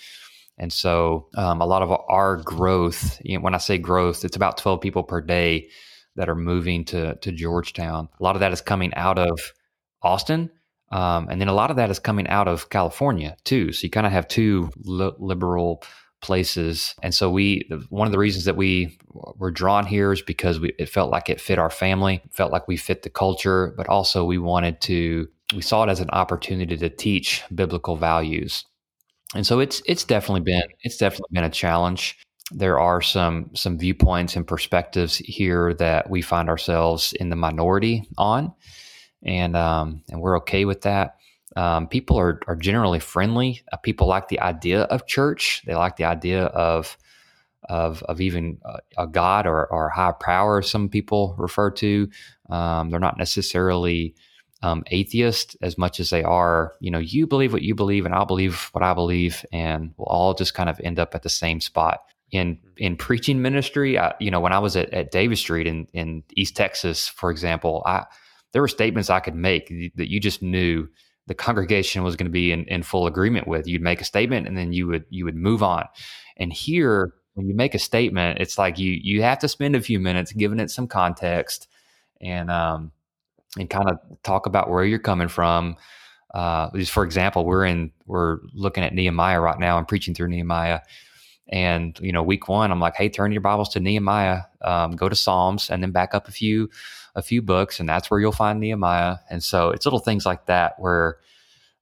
[0.57, 4.37] And so, um, a lot of our growth, you know, when I say growth, it's
[4.37, 5.69] about 12 people per day
[6.17, 8.09] that are moving to to Georgetown.
[8.19, 9.39] A lot of that is coming out of
[10.03, 10.51] Austin,
[10.93, 13.73] um, and then a lot of that is coming out of California too.
[13.73, 15.83] So you kind of have two li- liberal
[16.25, 20.59] places, and so we one of the reasons that we were drawn here is because
[20.59, 23.89] we, it felt like it fit our family, felt like we fit the culture, but
[23.89, 28.65] also we wanted to we saw it as an opportunity to teach biblical values.
[29.35, 32.19] And so it's it's definitely been it's definitely been a challenge
[32.51, 38.07] there are some some viewpoints and perspectives here that we find ourselves in the minority
[38.19, 38.53] on,
[39.23, 41.17] and um, and we're okay with that.
[41.57, 43.63] Um, people are are generally friendly.
[43.73, 45.63] Uh, people like the idea of church.
[45.67, 46.97] They like the idea of
[47.69, 50.63] of of even a, a God or or high power.
[50.63, 52.09] Some people refer to.
[52.51, 54.15] Um, they're not necessarily
[54.63, 56.73] um, atheist as much as they are.
[56.81, 60.07] You know, you believe what you believe, and I'll believe what I believe, and we'll
[60.07, 63.99] all just kind of end up at the same spot in in preaching ministry.
[63.99, 67.31] I, you know, when I was at, at Davis Street in in East Texas, for
[67.31, 68.05] example, I
[68.53, 70.89] there were statements I could make that you just knew
[71.27, 73.67] the congregation was going to be in, in full agreement with.
[73.67, 75.87] You'd make a statement and then you would you would move on.
[76.37, 79.81] And here, when you make a statement, it's like you you have to spend a
[79.81, 81.69] few minutes giving it some context
[82.21, 82.93] and um
[83.59, 85.77] and kind of talk about where you're coming from.
[86.35, 90.29] Uh, just for example, we're in we're looking at Nehemiah right now and preaching through
[90.29, 90.81] Nehemiah
[91.49, 95.09] and you know, week one, I'm like, hey, turn your Bibles to Nehemiah, um, go
[95.09, 96.71] to Psalms, and then back up a few
[97.15, 99.19] a few books, and that's where you'll find Nehemiah.
[99.31, 101.19] And so it's little things like that where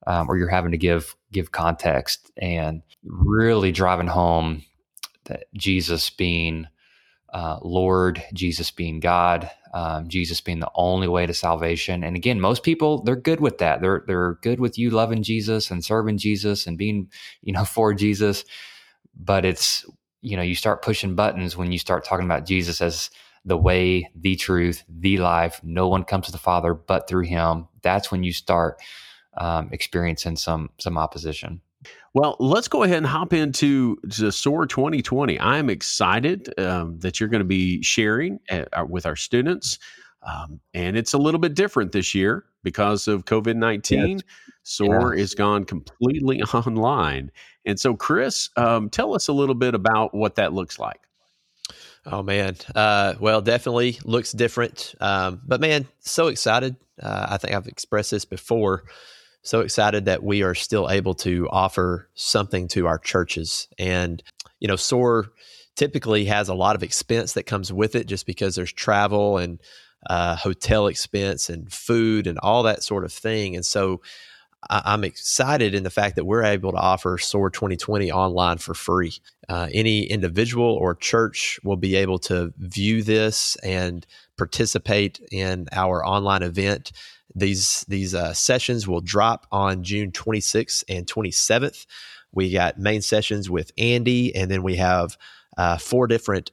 [0.06, 4.64] um, where you're having to give give context and really driving home
[5.24, 6.66] that Jesus being
[7.32, 12.04] uh, Lord, Jesus being God, um, Jesus being the only way to salvation.
[12.04, 13.80] And again, most people they're good with that.
[13.80, 17.10] They're they're good with you loving Jesus and serving Jesus and being
[17.42, 18.44] you know for Jesus
[19.14, 19.84] but it's
[20.20, 23.10] you know you start pushing buttons when you start talking about jesus as
[23.44, 27.66] the way the truth the life no one comes to the father but through him
[27.82, 28.80] that's when you start
[29.38, 31.60] um, experiencing some some opposition
[32.14, 35.40] well, let's go ahead and hop into the SOAR 2020.
[35.40, 39.78] I'm excited um, that you're going to be sharing at, uh, with our students.
[40.22, 44.08] Um, and it's a little bit different this year because of COVID 19.
[44.08, 44.20] Yes.
[44.62, 47.30] SOAR is gone completely online.
[47.64, 51.00] And so, Chris, um, tell us a little bit about what that looks like.
[52.04, 54.94] Oh man, uh, well, definitely looks different.
[55.00, 56.76] Um, but man, so excited.
[57.00, 58.84] Uh, I think I've expressed this before.
[59.42, 63.68] So excited that we are still able to offer something to our churches.
[63.78, 64.22] And
[64.60, 65.32] you know, SOAR
[65.76, 69.60] typically has a lot of expense that comes with it, just because there's travel and
[70.08, 73.54] uh, hotel expense and food and all that sort of thing.
[73.54, 74.00] And so
[74.70, 78.74] I, am excited in the fact that we're able to offer SOAR 2020 online for
[78.74, 79.14] free.
[79.48, 86.04] Uh, any individual or church will be able to view this and participate in our
[86.04, 86.92] online event.
[87.34, 91.86] These these uh, sessions will drop on June 26th and 27th.
[92.32, 95.16] We got main sessions with Andy, and then we have
[95.56, 96.50] uh, four different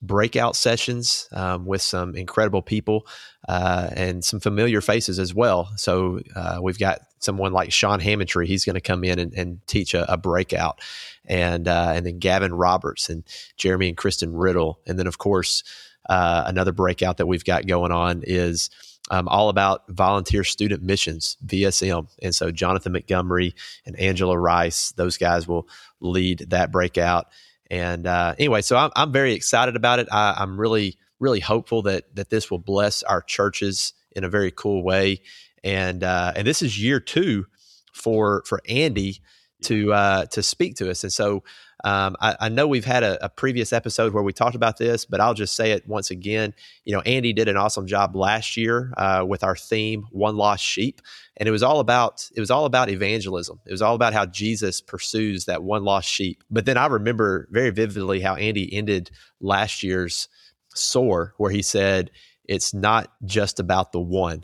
[0.00, 3.06] breakout sessions um, with some incredible people
[3.48, 5.70] uh, and some familiar faces as well.
[5.76, 8.46] So uh, we've got someone like Sean Hammondtree.
[8.46, 10.80] He's going to come in and, and teach a, a, breakout,
[11.26, 13.24] and uh, and then Gavin Roberts and
[13.56, 15.64] Jeremy and Kristen Riddle, and then of course
[16.08, 18.70] uh, another breakout that we've got going on is.
[19.10, 22.08] Um, all about volunteer student missions, VSM.
[22.20, 23.54] And so Jonathan Montgomery
[23.86, 25.66] and Angela Rice, those guys will
[26.00, 27.28] lead that breakout.
[27.70, 30.08] And uh, anyway, so I'm, I'm very excited about it.
[30.10, 34.50] I, I'm really, really hopeful that that this will bless our churches in a very
[34.50, 35.20] cool way.
[35.62, 37.46] And uh, and this is year two
[37.92, 39.20] for for Andy
[39.62, 41.02] to uh, to speak to us.
[41.02, 41.42] And so
[41.84, 45.04] Um, I, I, know we've had a, a, previous episode where we talked about this,
[45.04, 46.52] but I'll just say it once again.
[46.84, 50.64] You know, Andy did an awesome job last year uh, with our theme "One Lost
[50.64, 51.00] Sheep,"
[51.36, 53.60] and it was all about it was all about evangelism.
[53.64, 56.42] It was all about how Jesus pursues that one lost sheep.
[56.50, 59.10] But then I remember very vividly how Andy ended
[59.40, 60.28] last year's
[60.74, 62.10] soar, where he said,
[62.44, 64.42] "It's not just about the one."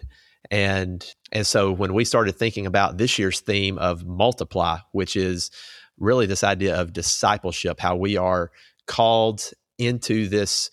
[0.52, 5.50] And and so when we started thinking about this year's theme of multiply, which is
[5.98, 8.50] really this idea of discipleship, how we are
[8.86, 10.70] called into this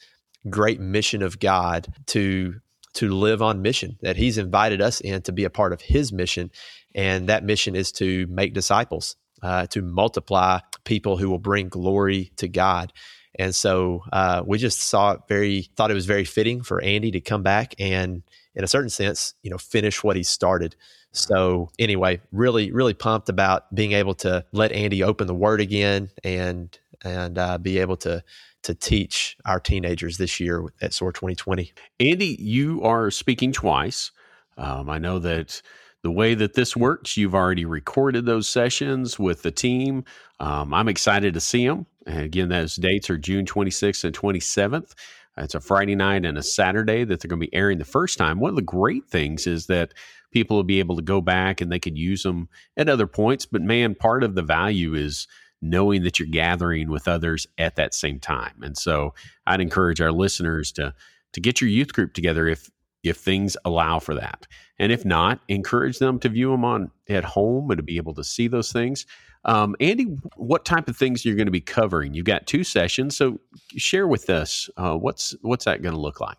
[0.50, 2.56] great mission of God to
[2.94, 6.12] to live on mission that he's invited us in to be a part of his
[6.12, 6.52] mission.
[6.94, 12.34] And that mission is to make disciples uh, to multiply people who will bring glory
[12.38, 12.92] to god.
[13.40, 17.12] And so uh, we just saw it very thought it was very fitting for andy
[17.12, 20.76] to come back and in a certain sense you know finish what he started
[21.12, 26.10] so anyway, really, really pumped about being able to let Andy open the Word again
[26.24, 28.24] and and uh, be able to
[28.64, 31.74] to teach our teenagers this year at SOAR 2020.
[32.00, 34.12] Andy, you are speaking twice.
[34.58, 35.62] Um, I know that
[36.04, 40.04] the way that this works, you've already recorded those sessions with the team.
[40.40, 41.86] Um, I'm excited to see them.
[42.06, 44.94] And again, those dates are June 26th and 27th.
[45.38, 48.18] It's a Friday night and a Saturday that they're going to be airing the first
[48.18, 48.40] time.
[48.40, 49.94] One of the great things is that
[50.32, 53.46] people will be able to go back and they could use them at other points.
[53.46, 55.28] But man, part of the value is
[55.62, 58.56] knowing that you're gathering with others at that same time.
[58.62, 59.14] And so
[59.46, 60.94] I'd encourage our listeners to
[61.34, 62.70] to get your youth group together if
[63.04, 64.48] if things allow for that.
[64.78, 68.14] And if not, encourage them to view them on at home and to be able
[68.16, 69.06] to see those things.
[69.44, 72.14] Um, Andy, what type of things you're going to be covering?
[72.14, 73.40] You've got two sessions, so
[73.76, 76.38] share with us uh, what's what's that going to look like.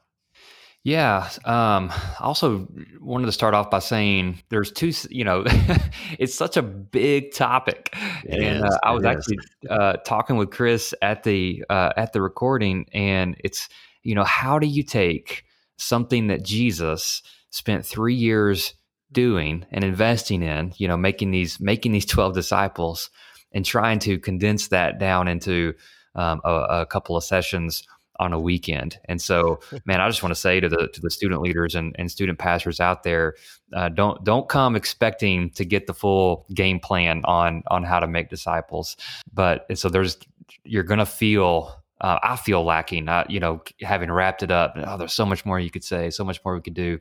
[0.85, 1.29] Yeah.
[1.45, 2.66] Um, I also
[3.01, 5.45] wanted to start off by saying there's two, you know,
[6.18, 7.95] it's such a big topic.
[8.25, 9.38] It and uh, I was actually
[9.71, 13.68] uh, talking with Chris at the uh, at the recording, and it's,
[14.03, 15.45] you know, how do you take
[15.77, 18.75] something that Jesus spent three years
[19.12, 23.09] doing and investing in, you know, making these making these twelve disciples,
[23.53, 25.75] and trying to condense that down into
[26.16, 27.85] um, a, a couple of sessions
[28.18, 28.98] on a weekend.
[29.07, 31.94] And so, man, I just want to say to the to the student leaders and,
[31.98, 33.35] and student pastors out there,
[33.72, 38.07] uh, don't don't come expecting to get the full game plan on on how to
[38.07, 38.96] make disciples.
[39.33, 40.18] But and so there's
[40.64, 41.79] you're gonna feel.
[42.01, 44.72] Uh, I feel lacking, uh, you know, having wrapped it up.
[44.75, 46.98] Oh, there's so much more you could say, so much more we could do.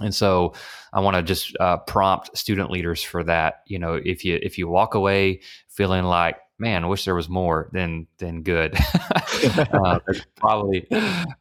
[0.00, 0.54] And so
[0.92, 3.62] I want to just uh, prompt student leaders for that.
[3.66, 7.28] You know, if you if you walk away feeling like man, I wish there was
[7.28, 8.76] more than than good.
[9.56, 10.00] uh,
[10.36, 10.86] probably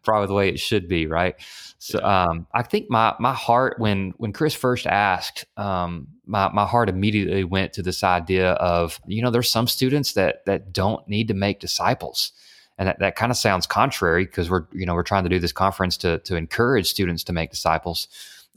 [0.04, 1.36] probably the way it should be, right?
[1.80, 6.66] So um, I think my my heart when when Chris first asked, um, my my
[6.66, 11.08] heart immediately went to this idea of you know there's some students that that don't
[11.08, 12.32] need to make disciples.
[12.80, 15.40] And that, that kind of sounds contrary because we're you know we're trying to do
[15.40, 18.08] this conference to to encourage students to make disciples,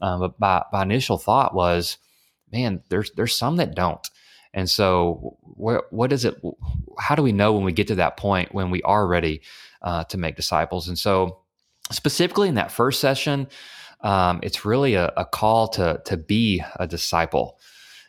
[0.01, 1.97] um, but my, my initial thought was,
[2.51, 4.07] man, there's there's some that don't,
[4.53, 6.35] and so, what what is it?
[6.99, 9.41] How do we know when we get to that point when we are ready
[9.81, 10.87] uh, to make disciples?
[10.87, 11.39] And so,
[11.91, 13.47] specifically in that first session,
[14.01, 17.59] um, it's really a, a, call to to be a disciple,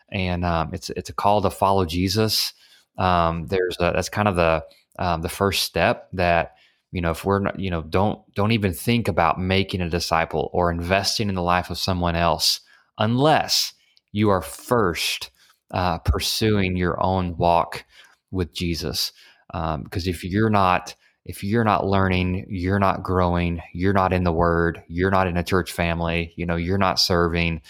[0.08, 2.54] and um, it's it's a call to follow Jesus.
[2.98, 4.64] Um, there's a, that's kind of the
[4.98, 6.56] um, the first step that
[6.90, 10.50] you know if we're not you know don't don't even think about making a disciple
[10.52, 12.60] or investing in the life of someone else
[12.98, 13.74] unless
[14.10, 15.30] you are first
[15.72, 17.84] uh, pursuing your own walk
[18.30, 19.12] with Jesus.
[19.52, 24.24] Because um, if you're not if you're not learning, you're not growing, you're not in
[24.24, 27.62] the Word, you're not in a church family, you know, you're not serving,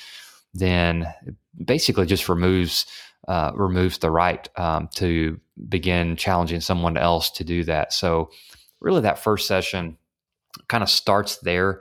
[0.54, 1.06] then
[1.62, 2.86] basically just removes
[3.28, 5.38] uh, removes the right um, to
[5.68, 7.92] begin challenging someone else to do that.
[7.92, 8.30] So,
[8.80, 9.96] really, that first session
[10.68, 11.80] kind of starts there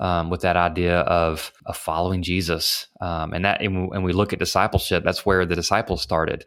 [0.00, 2.88] um, with that idea of, of following Jesus.
[3.00, 6.46] Um, and that, and, and, we look at discipleship, that's where the disciples started.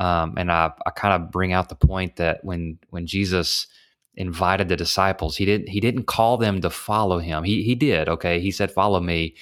[0.00, 3.68] Um, and I, I kind of bring out the point that when, when Jesus
[4.16, 7.44] invited the disciples, he didn't, he didn't call them to follow him.
[7.44, 8.08] He, he did.
[8.08, 8.40] Okay.
[8.40, 9.36] He said, follow me.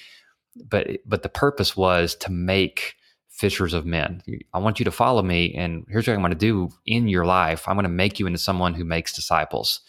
[0.69, 2.95] But, but the purpose was to make
[3.29, 4.21] fishers of men.
[4.53, 5.55] I want you to follow me.
[5.55, 7.67] And here's what I'm going to do in your life.
[7.67, 9.79] I'm going to make you into someone who makes disciples.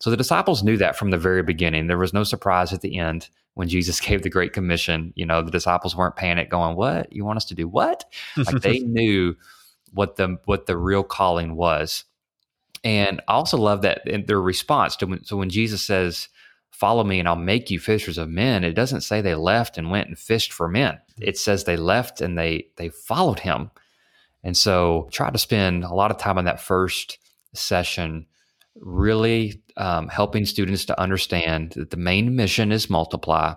[0.00, 1.86] So the disciples knew that from the very beginning.
[1.86, 5.12] There was no surprise at the end when Jesus gave the Great Commission.
[5.14, 7.68] You know, the disciples weren't panicked, going, "What you want us to do?
[7.68, 8.04] What?"
[8.36, 9.36] like they knew
[9.92, 12.04] what the what the real calling was.
[12.82, 16.28] And I also love that in their response to when, so when Jesus says,
[16.70, 19.90] "Follow me, and I'll make you fishers of men," it doesn't say they left and
[19.90, 20.94] went and fished for men.
[20.94, 21.24] Mm-hmm.
[21.24, 23.70] It says they left and they they followed him.
[24.42, 27.18] And so, try to spend a lot of time on that first
[27.52, 28.26] session
[28.76, 33.54] really um, helping students to understand that the main mission is multiply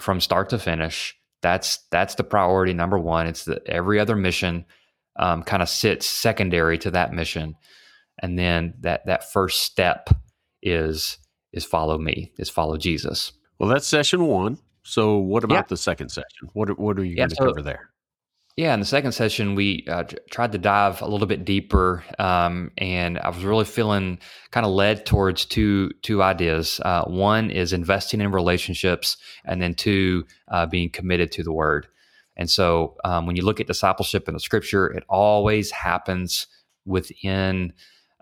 [0.00, 1.16] from start to finish.
[1.42, 3.26] That's that's the priority number one.
[3.26, 4.64] It's that every other mission
[5.16, 7.56] um, kind of sits secondary to that mission,
[8.20, 10.08] and then that that first step
[10.62, 11.18] is
[11.52, 13.32] is follow me, is follow Jesus.
[13.58, 14.58] Well, that's session one.
[14.82, 15.62] So, what about yeah.
[15.68, 16.48] the second session?
[16.52, 17.90] What what are you yeah, going to so, cover there?
[18.56, 22.70] Yeah, in the second session, we uh, tried to dive a little bit deeper, um,
[22.78, 24.20] and I was really feeling
[24.52, 26.80] kind of led towards two two ideas.
[26.84, 31.88] Uh, one is investing in relationships, and then two, uh, being committed to the Word.
[32.36, 36.46] And so, um, when you look at discipleship in the Scripture, it always happens
[36.86, 37.72] within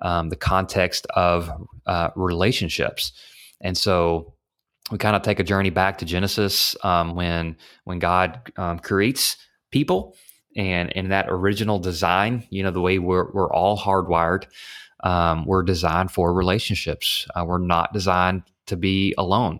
[0.01, 1.51] um, the context of
[1.85, 3.13] uh, relationships.
[3.61, 4.33] And so,
[4.91, 9.37] we kind of take a journey back to Genesis um, when when God um, creates
[9.73, 10.15] people
[10.57, 14.45] and in that original design you know the way we're, we're all hardwired
[15.05, 19.59] um, we're designed for relationships uh, we're not designed to be alone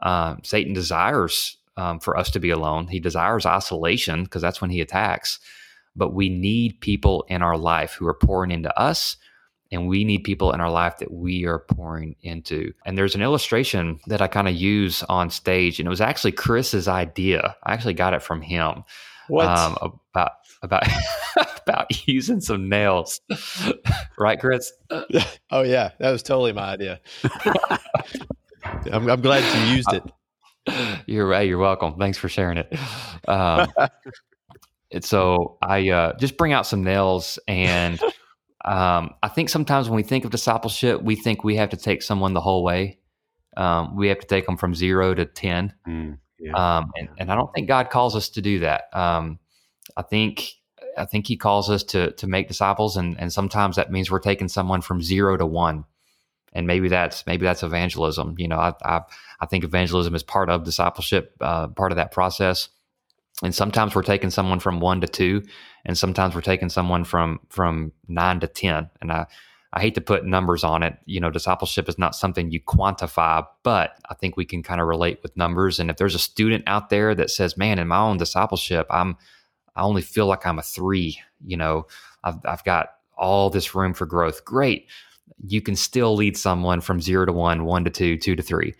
[0.00, 4.70] um, satan desires um, for us to be alone he desires isolation because that's when
[4.70, 5.38] he attacks
[5.96, 9.16] but we need people in our life who are pouring into us
[9.72, 12.72] and we need people in our life that we are pouring into.
[12.84, 16.32] And there's an illustration that I kind of use on stage, and it was actually
[16.32, 17.56] Chris's idea.
[17.64, 18.84] I actually got it from him.
[19.32, 19.46] What?
[19.46, 20.82] Um, about about
[21.62, 23.22] about using some nails,
[24.18, 24.70] right, Chris?
[25.50, 27.00] oh yeah, that was totally my idea.
[28.92, 31.02] I'm, I'm, glad you used it.
[31.06, 31.48] You're right.
[31.48, 31.94] You're welcome.
[31.98, 32.76] Thanks for sharing it.
[33.26, 33.72] Um,
[35.00, 37.98] so I uh, just bring out some nails, and
[38.66, 42.02] um, I think sometimes when we think of discipleship, we think we have to take
[42.02, 42.98] someone the whole way.
[43.56, 45.72] Um, we have to take them from zero to ten.
[45.88, 46.18] Mm.
[46.42, 46.78] Yeah.
[46.78, 48.84] Um, and, and I don't think God calls us to do that.
[48.92, 49.38] Um,
[49.96, 50.50] I think
[50.98, 54.18] I think He calls us to to make disciples, and and sometimes that means we're
[54.18, 55.84] taking someone from zero to one,
[56.52, 58.34] and maybe that's maybe that's evangelism.
[58.38, 59.00] You know, I I,
[59.40, 62.68] I think evangelism is part of discipleship, uh, part of that process.
[63.42, 65.42] And sometimes we're taking someone from one to two,
[65.84, 68.90] and sometimes we're taking someone from from nine to ten.
[69.00, 69.26] And I
[69.72, 70.98] I hate to put numbers on it.
[71.06, 74.86] You know, discipleship is not something you quantify, but I think we can kind of
[74.86, 75.80] relate with numbers.
[75.80, 79.16] And if there's a student out there that says, "Man, in my own discipleship, I'm
[79.74, 81.18] I only feel like I'm a three.
[81.44, 81.86] You know,
[82.22, 84.88] I've I've got all this room for growth." Great,
[85.46, 88.74] you can still lead someone from zero to one, one to two, two to three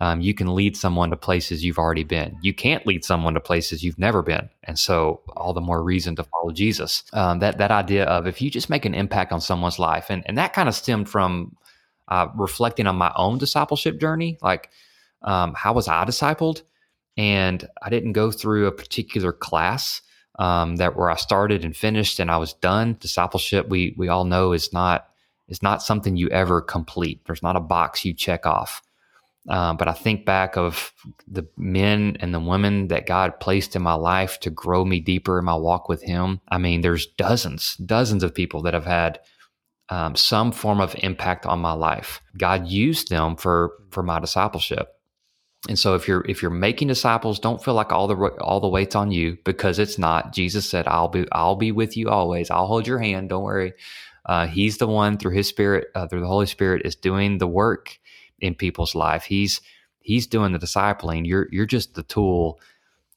[0.00, 2.36] um, you can lead someone to places you've already been.
[2.42, 6.16] You can't lead someone to places you've never been, and so all the more reason
[6.16, 7.04] to follow Jesus.
[7.12, 10.24] Um, that that idea of if you just make an impact on someone's life, and
[10.26, 11.56] and that kind of stemmed from
[12.08, 14.70] uh, reflecting on my own discipleship journey, like
[15.22, 16.62] um, how was I discipled,
[17.16, 20.00] and I didn't go through a particular class.
[20.36, 22.96] Um, that where I started and finished and I was done.
[22.98, 25.06] Discipleship, we we all know is not
[25.46, 27.24] is not something you ever complete.
[27.24, 28.82] There's not a box you check off.
[29.48, 30.92] Uh, but I think back of
[31.28, 35.38] the men and the women that God placed in my life to grow me deeper
[35.38, 36.40] in my walk with Him.
[36.48, 39.20] I mean, there's dozens, dozens of people that have had
[39.90, 42.22] um, some form of impact on my life.
[42.38, 44.88] God used them for for my discipleship.
[45.68, 48.68] And so, if you're if you're making disciples, don't feel like all the all the
[48.68, 50.32] weight's on you because it's not.
[50.32, 52.50] Jesus said, "I'll be I'll be with you always.
[52.50, 53.28] I'll hold your hand.
[53.28, 53.74] Don't worry."
[54.26, 57.46] Uh, he's the one through His Spirit, uh, through the Holy Spirit, is doing the
[57.46, 57.98] work
[58.40, 59.24] in people's life.
[59.24, 59.60] He's
[60.00, 61.26] he's doing the discipling.
[61.26, 62.60] You're you're just the tool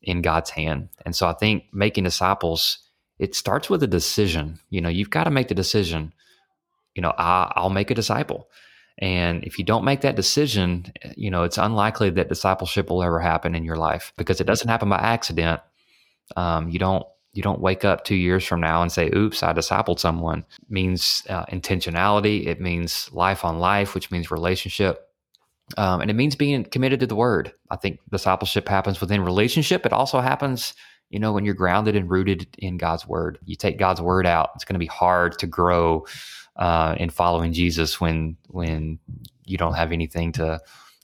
[0.02, 0.90] in God's hand.
[1.06, 2.80] And so I think making disciples,
[3.20, 4.60] it starts with a decision.
[4.70, 6.14] You know, you've got to make the decision.
[6.96, 8.50] You know, I, I'll make a disciple.
[9.00, 13.20] And if you don't make that decision, you know, it's unlikely that discipleship will ever
[13.20, 15.62] happen in your life because it doesn't happen by accident.
[16.36, 19.54] Um, you don't you don't wake up two years from now and say, "Oops, I
[19.54, 22.48] discipled someone." It means uh, intentionality.
[22.48, 25.07] It means life on life, which means relationship.
[25.76, 27.54] Um, and it means being committed to the word.
[27.70, 29.86] I think discipleship happens within relationship.
[29.86, 30.74] It also happens,
[31.10, 33.40] you know, when you're grounded and rooted in God's word.
[33.44, 36.06] You take God's word out, it's going to be hard to grow
[36.56, 39.00] uh, in following Jesus when when
[39.44, 40.60] you don't have anything to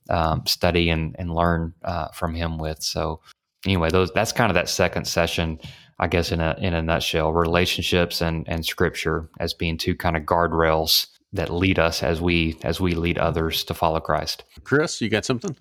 [0.09, 2.81] um, study and and learn uh, from Him with.
[2.81, 3.21] So
[3.65, 5.59] anyway, those that's kind of that second session.
[5.99, 10.17] I guess in a in a nutshell, relationships and and scripture as being two kind
[10.17, 14.43] of guardrails that lead us as we as we lead others to follow Christ.
[14.63, 15.55] Chris, you got something?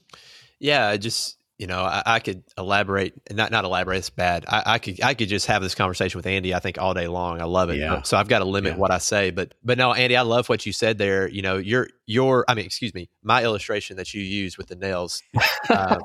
[0.58, 3.98] Yeah, I just you know, I, I could elaborate, not not elaborate.
[3.98, 4.44] It's bad.
[4.48, 6.54] I, I, could I could just have this conversation with Andy.
[6.54, 7.40] I think all day long.
[7.40, 7.76] I love it.
[7.76, 8.02] Yeah.
[8.02, 8.78] So I've got to limit yeah.
[8.78, 9.30] what I say.
[9.30, 11.28] But but no, Andy, I love what you said there.
[11.28, 14.74] You know, your your I mean, excuse me, my illustration that you used with the
[14.74, 15.22] nails.
[15.70, 15.98] Uh,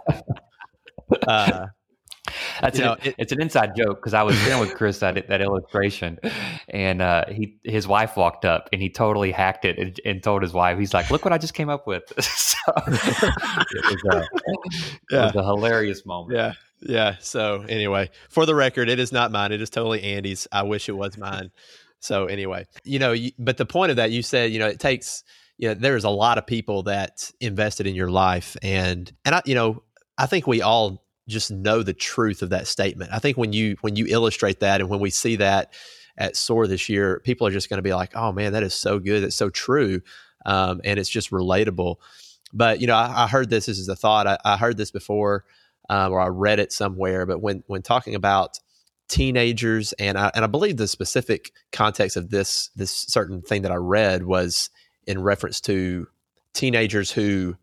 [1.28, 1.66] uh,
[2.62, 5.42] That's know, it, it's an inside joke because I was sharing with Chris that that
[5.42, 6.20] illustration,
[6.70, 10.42] and uh, he his wife walked up and he totally hacked it and, and, told
[10.42, 14.28] his wife, he's like, "Look what I just came up with." so it, was a,
[15.12, 15.20] yeah.
[15.30, 16.38] it was a hilarious moment.
[16.38, 17.16] Yeah, yeah.
[17.20, 19.52] So anyway, for the record, it is not mine.
[19.52, 20.48] It is totally Andy's.
[20.52, 21.52] I wish it was mine.
[22.00, 25.24] So anyway, you know, but the point of that, you said, you know, it takes
[25.58, 29.42] you know, there's a lot of people that invested in your life and and I
[29.46, 29.84] you know
[30.18, 33.12] I think we all just know the truth of that statement.
[33.14, 35.74] I think when you when you illustrate that and when we see that
[36.18, 38.74] at SOAR this year, people are just going to be like, "Oh man, that is
[38.74, 39.24] so good.
[39.24, 40.02] That's so true,"
[40.46, 41.98] um, and it's just relatable.
[42.54, 43.66] But you know, I, I heard this.
[43.68, 44.28] This is a thought.
[44.28, 45.46] I, I heard this before,
[45.90, 47.26] um, or I read it somewhere.
[47.26, 48.60] But when when talking about
[49.08, 53.72] teenagers, and I and I believe the specific context of this this certain thing that
[53.72, 54.70] I read was
[55.06, 56.08] in reference to
[56.54, 57.56] teenagers who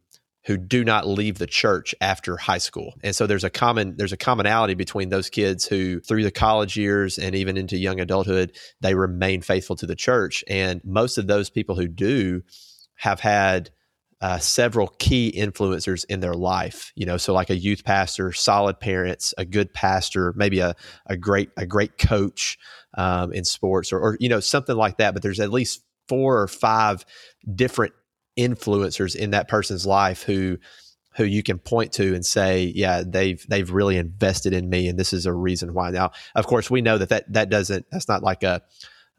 [0.47, 2.95] who do not leave the church after high school.
[3.03, 6.77] And so there's a common there's a commonality between those kids who through the college
[6.77, 11.27] years and even into young adulthood they remain faithful to the church and most of
[11.27, 12.43] those people who do
[12.97, 13.71] have had
[14.21, 18.81] uh, several key influencers in their life, you know, so like a youth pastor, solid
[18.81, 20.75] parents, a good pastor, maybe a,
[21.07, 22.59] a great a great coach
[22.97, 25.13] um, in sports, or, or you know something like that.
[25.13, 27.05] But there's at least four or five
[27.55, 27.93] different
[28.37, 30.59] influencers in that person's life who
[31.17, 34.99] who you can point to and say, yeah, they've they've really invested in me, and
[34.99, 35.91] this is a reason why.
[35.91, 38.63] Now, of course, we know that that that doesn't that's not like a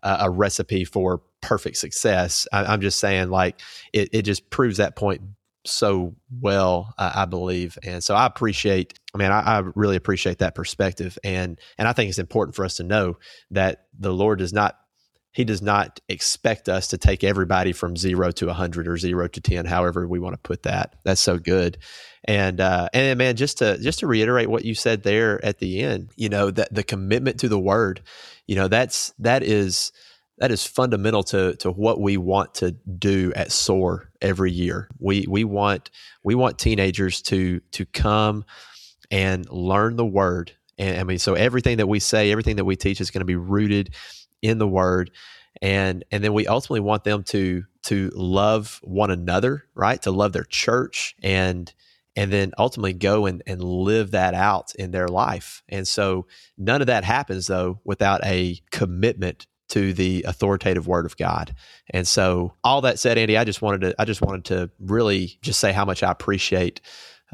[0.04, 2.48] a recipe for perfect success.
[2.54, 3.62] I, am just saying, like
[3.94, 5.22] it it just proves that point
[5.66, 9.00] so well, uh, I believe, and so I appreciate.
[9.14, 12.66] I mean, I, I really appreciate that perspective, and and I think it's important for
[12.66, 13.18] us to know
[13.52, 14.78] that the Lord does not
[15.36, 19.42] he does not expect us to take everybody from zero to 100 or zero to
[19.42, 21.78] 10 however we want to put that that's so good
[22.24, 25.82] and uh and man just to just to reiterate what you said there at the
[25.82, 28.02] end you know that the commitment to the word
[28.48, 29.92] you know that's that is
[30.38, 34.90] that is fundamental to to what we want to do at SOAR every year.
[35.00, 35.90] We we want
[36.24, 38.46] we want teenagers to to come
[39.10, 40.52] and learn the word.
[40.78, 43.26] And I mean, so everything that we say, everything that we teach is going to
[43.26, 43.96] be rooted
[44.46, 45.12] in the word
[45.62, 50.34] and and then we ultimately want them to to love one another right to love
[50.34, 51.74] their church and
[52.18, 56.26] and then ultimately go and, and live that out in their life and so
[56.58, 61.56] none of that happens though without a commitment to the authoritative word of God.
[61.90, 65.38] And so all that said, Andy, I just wanted to I just wanted to really
[65.42, 66.82] just say how much I appreciate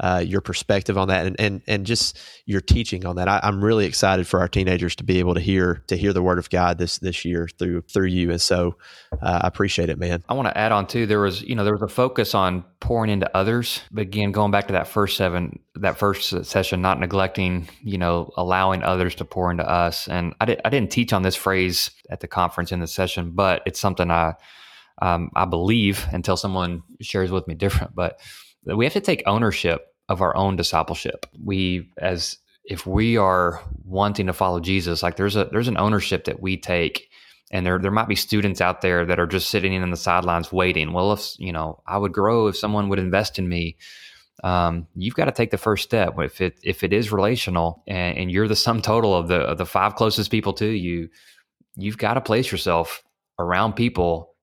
[0.00, 3.28] uh, your perspective on that and, and and just your teaching on that.
[3.28, 6.22] I, am really excited for our teenagers to be able to hear to hear the
[6.22, 8.30] word of God this this year through through you.
[8.30, 8.76] And so
[9.20, 10.24] uh, I appreciate it, man.
[10.28, 11.06] I want to add on too.
[11.06, 14.50] There was you know there was a focus on pouring into others, but again, going
[14.50, 19.24] back to that first seven that first session, not neglecting you know allowing others to
[19.24, 20.08] pour into us.
[20.08, 23.32] And I did I didn't teach on this phrase at the conference in the session,
[23.32, 24.34] but it's something I
[25.02, 28.20] um, I believe until someone shares with me different, but
[28.64, 31.26] we have to take ownership of our own discipleship.
[31.42, 36.24] We as if we are wanting to follow Jesus, like there's a there's an ownership
[36.24, 37.08] that we take
[37.52, 40.50] and there there might be students out there that are just sitting in the sidelines
[40.50, 40.92] waiting.
[40.92, 43.76] Well, if you know, I would grow if someone would invest in me.
[44.42, 46.14] Um, you've got to take the first step.
[46.18, 49.58] If it if it is relational and, and you're the sum total of the of
[49.58, 51.10] the five closest people to you,
[51.76, 53.04] you've got to place yourself
[53.38, 54.34] around people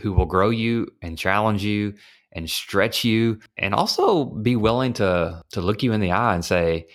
[0.00, 1.94] who will grow you and challenge you
[2.32, 6.44] and stretch you and also be willing to to look you in the eye and
[6.44, 6.86] say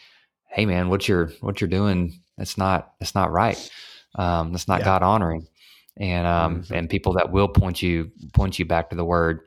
[0.49, 3.57] hey man what you're what you're doing that's not that's not right.
[4.15, 4.85] Um that's not yeah.
[4.85, 5.47] god honoring
[5.97, 6.73] and um mm-hmm.
[6.73, 9.41] and people that will point you point you back to the word.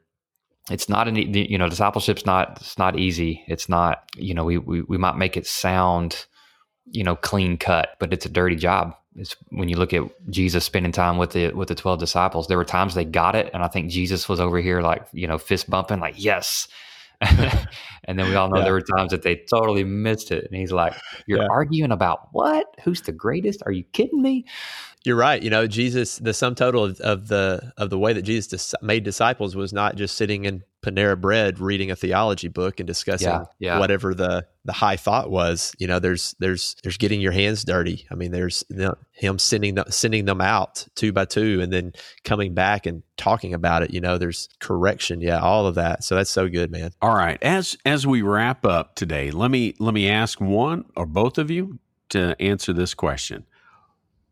[0.71, 3.45] It's not an you know discipleship's not it's not easy.
[3.47, 6.27] It's not you know we we, we might make it sound
[6.87, 10.65] you know clean cut but it's a dirty job it's when you look at Jesus
[10.65, 12.47] spending time with the with the twelve disciples.
[12.47, 15.27] There were times they got it, and I think Jesus was over here like you
[15.27, 16.69] know fist bumping, like yes.
[18.05, 18.65] and then we all know yeah.
[18.65, 20.95] there were times that they totally missed it, and he's like,
[21.27, 21.49] "You're yeah.
[21.51, 22.75] arguing about what?
[22.83, 23.63] Who's the greatest?
[23.67, 24.47] Are you kidding me?"
[25.05, 25.43] You're right.
[25.43, 28.75] You know, Jesus, the sum total of, of the of the way that Jesus dis-
[28.83, 33.29] made disciples was not just sitting in Panera Bread reading a theology book and discussing
[33.29, 33.79] yeah, yeah.
[33.79, 35.73] whatever the the high thought was.
[35.79, 38.07] You know, there's there's there's getting your hands dirty.
[38.11, 41.73] I mean, there's you know, him sending them sending them out two by two and
[41.73, 41.93] then
[42.25, 43.95] coming back and talking about it.
[43.95, 45.23] You know, there's correction.
[45.23, 46.05] Yeah, all of that.
[46.05, 46.91] So that's so good, man.
[47.01, 47.39] All right.
[47.43, 51.51] As as we wrap up today, let me let me ask one or both of
[51.51, 51.79] you
[52.11, 53.47] to answer this question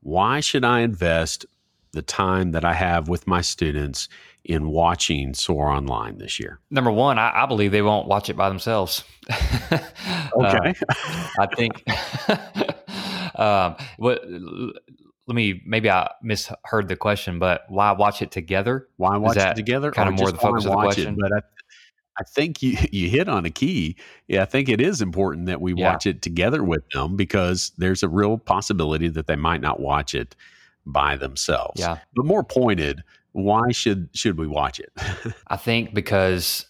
[0.01, 1.47] why should I invest
[1.93, 4.09] the time that I have with my students
[4.45, 6.61] in watching SOAR online this year?
[6.71, 9.05] Number one, I, I believe they won't watch it by themselves.
[9.73, 9.79] okay.
[10.37, 10.73] uh,
[11.39, 11.85] I think
[13.39, 14.23] um, what?
[15.27, 18.89] Let me maybe I misheard the question, but why watch it together?
[18.97, 19.91] Why watch it together?
[19.91, 21.15] Kind of more the focus of the question.
[21.15, 21.41] It, but I,
[22.19, 23.97] I think you you hit on a key.
[24.27, 25.93] Yeah, I think it is important that we yeah.
[25.93, 30.15] watch it together with them because there's a real possibility that they might not watch
[30.15, 30.35] it
[30.87, 31.81] by themselves.
[31.81, 31.99] Yeah.
[32.15, 33.03] But more pointed,
[33.33, 34.93] why should should we watch it?
[35.49, 36.67] I think because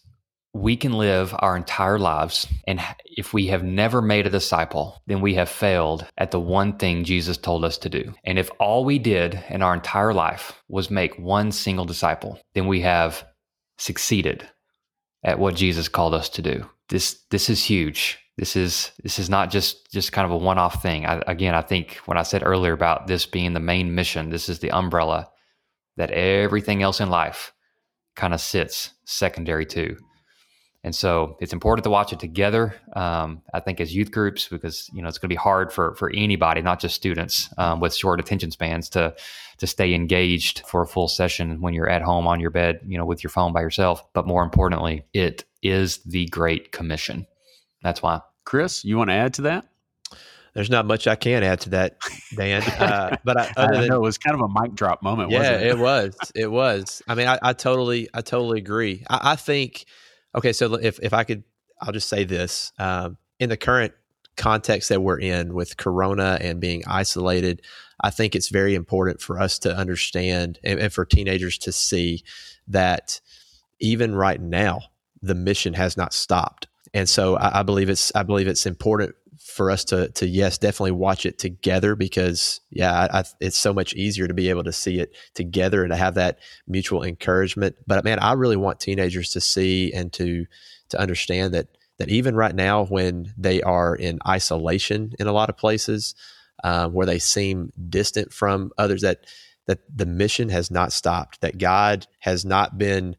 [0.54, 5.20] we can live our entire lives and if we have never made a disciple, then
[5.20, 8.14] we have failed at the one thing Jesus told us to do.
[8.24, 12.66] And if all we did in our entire life was make one single disciple, then
[12.66, 13.24] we have
[13.76, 14.48] succeeded
[15.22, 16.68] at what Jesus called us to do.
[16.88, 18.18] This this is huge.
[18.36, 21.06] This is this is not just just kind of a one-off thing.
[21.06, 24.48] I, again, I think when I said earlier about this being the main mission, this
[24.48, 25.28] is the umbrella
[25.96, 27.52] that everything else in life
[28.14, 29.96] kind of sits secondary to.
[30.88, 32.74] And so it's important to watch it together.
[32.94, 35.94] Um, I think as youth groups, because you know it's going to be hard for
[35.96, 39.14] for anybody, not just students um, with short attention spans, to
[39.58, 42.96] to stay engaged for a full session when you're at home on your bed, you
[42.96, 44.02] know, with your phone by yourself.
[44.14, 47.26] But more importantly, it is the Great Commission.
[47.82, 48.22] That's why.
[48.46, 49.68] Chris, you want to add to that?
[50.54, 51.98] There's not much I can add to that,
[52.34, 52.62] Dan.
[52.78, 55.32] Uh, but I, other I than, know, it was kind of a mic drop moment.
[55.32, 55.66] Yeah, it?
[55.66, 55.78] it?
[55.78, 56.16] was.
[56.34, 57.02] It was.
[57.06, 59.04] I mean, I, I totally, I totally agree.
[59.10, 59.84] I, I think
[60.38, 61.42] Okay, so if if I could,
[61.80, 63.92] I'll just say this: um, in the current
[64.36, 67.60] context that we're in with Corona and being isolated,
[68.00, 72.22] I think it's very important for us to understand and, and for teenagers to see
[72.68, 73.20] that
[73.80, 74.82] even right now,
[75.20, 76.68] the mission has not stopped.
[76.94, 79.16] And so I, I believe it's I believe it's important
[79.48, 83.72] for us to to yes definitely watch it together because yeah I, I, it's so
[83.72, 87.76] much easier to be able to see it together and to have that mutual encouragement.
[87.86, 90.46] But man i really want teenagers to see and to
[90.90, 91.68] to understand that
[91.98, 96.14] that even right now when they are in isolation in a lot of places
[96.62, 99.24] um, where they seem distant from others that
[99.66, 103.16] that the mission has not stopped that god has not been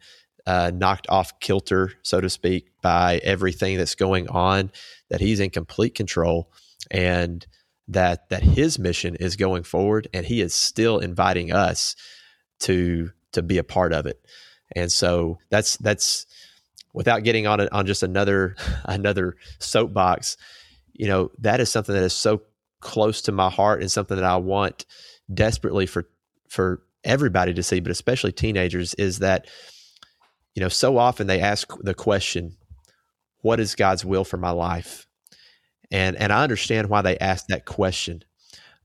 [0.49, 4.71] uh, knocked off kilter, so to speak, by everything that's going on,
[5.10, 6.51] that he's in complete control
[6.91, 7.45] and
[7.88, 11.95] that that his mission is going forward and he is still inviting us
[12.60, 14.20] to to be a part of it.
[14.76, 16.26] And so that's that's
[16.93, 18.55] without getting on it on just another
[18.86, 20.38] another soapbox,
[20.93, 22.41] you know, that is something that is so
[22.82, 24.86] close to my heart and something that I want
[25.34, 26.07] desperately for
[26.47, 29.47] for everybody to see, but especially teenagers, is that
[30.55, 32.57] you know, so often they ask the question,
[33.42, 35.08] what is God's will for my life?
[35.92, 38.24] And and I understand why they ask that question.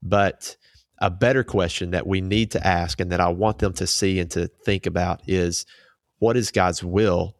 [0.02, 0.56] But
[0.98, 4.20] a better question that we need to ask and that I want them to see
[4.20, 5.66] and to think about is
[6.18, 7.36] what is God's will?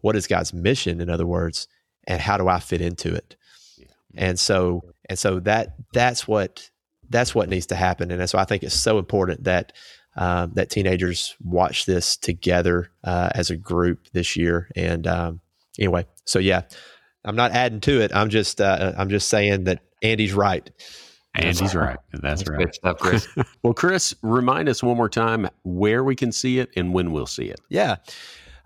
[0.00, 1.68] What is God's mission in other words?
[2.06, 3.36] And how do I fit into it?
[3.76, 3.86] Yeah.
[4.14, 6.70] And so and so that that's what
[7.08, 8.10] that's what needs to happen.
[8.10, 9.72] And that's why I think it's so important that
[10.16, 14.68] um, that teenagers watch this together uh, as a group this year.
[14.74, 15.40] And um,
[15.78, 16.62] anyway, so yeah,
[17.24, 18.10] I'm not adding to it.
[18.14, 20.70] I'm just uh, I'm just saying that Andy's right.
[21.34, 21.98] Andy's right.
[22.12, 22.74] That's, That's right.
[22.74, 23.28] Stuff, Chris.
[23.62, 27.26] well, Chris, remind us one more time where we can see it and when we'll
[27.26, 27.60] see it.
[27.68, 27.96] Yeah.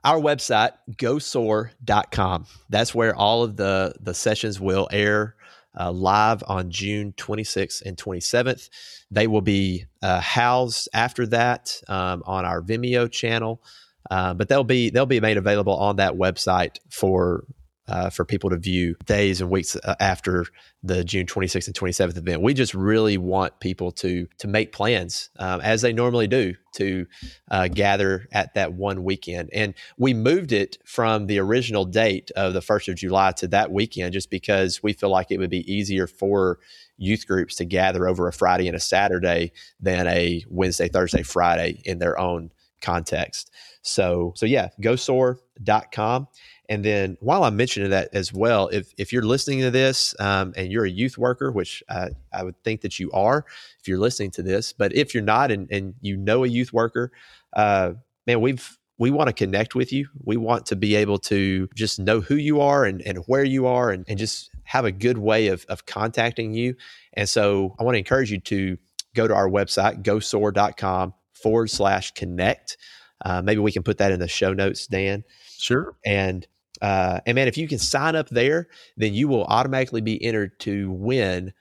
[0.04, 2.46] Our website, gosoar.com.
[2.70, 5.36] That's where all of the, the sessions will air
[5.78, 8.68] uh, live on June 26th and 27th.
[9.10, 13.62] They will be uh, housed after that um, on our Vimeo channel,
[14.10, 17.44] uh, but they'll be they'll be made available on that website for
[17.88, 20.46] uh, for people to view days and weeks uh, after
[20.84, 22.40] the June 26th and 27th event.
[22.40, 27.06] We just really want people to to make plans um, as they normally do to
[27.50, 29.50] uh, gather at that one weekend.
[29.52, 33.72] And we moved it from the original date of the 1st of July to that
[33.72, 36.60] weekend just because we feel like it would be easier for
[36.96, 41.82] youth groups to gather over a Friday and a Saturday than a Wednesday, Thursday, Friday
[41.84, 43.50] in their own context.
[43.82, 46.28] So so yeah, gosoar.com.
[46.68, 50.54] And then while I'm mentioning that as well, if, if you're listening to this um,
[50.56, 53.44] and you're a youth worker, which I, I would think that you are
[53.78, 56.72] if you're listening to this, but if you're not and, and you know a youth
[56.72, 57.12] worker,
[57.52, 57.92] uh,
[58.26, 60.08] man, we've we want to connect with you.
[60.22, 63.66] We want to be able to just know who you are and, and where you
[63.66, 66.76] are and, and just have a good way of, of contacting you.
[67.14, 68.78] And so I want to encourage you to
[69.14, 72.76] go to our website, gosoar.com forward slash connect.
[73.24, 75.24] Uh, maybe we can put that in the show notes, Dan.
[75.58, 75.96] Sure.
[76.04, 76.46] And
[76.80, 80.58] uh, and man, if you can sign up there, then you will automatically be entered
[80.60, 81.52] to win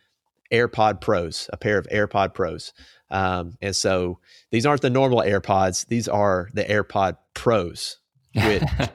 [0.51, 2.74] AirPod Pros, a pair of AirPod Pros.
[3.12, 7.97] Um, and so these aren't the normal AirPods; these are the AirPod Pros.
[8.34, 8.89] Which, hey,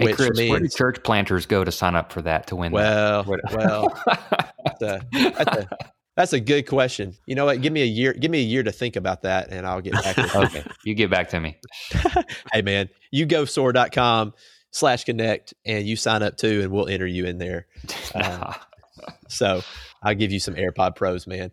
[0.00, 2.72] which Chris, means, where do church planters go to sign up for that to win?
[2.72, 3.56] Well, that?
[3.56, 4.02] well,
[4.64, 5.68] that's a, that's a,
[6.16, 7.16] That's a good question.
[7.26, 7.60] You know what?
[7.60, 8.12] Give me a year.
[8.12, 10.14] Give me a year to think about that, and I'll get back.
[10.14, 11.56] to okay, you get back to me.
[12.52, 14.32] hey, man, you go soar.com
[14.70, 17.66] slash connect and you sign up too, and we'll enter you in there.
[18.14, 18.54] Uh,
[19.28, 19.62] so
[20.02, 21.50] I'll give you some AirPod Pros, man.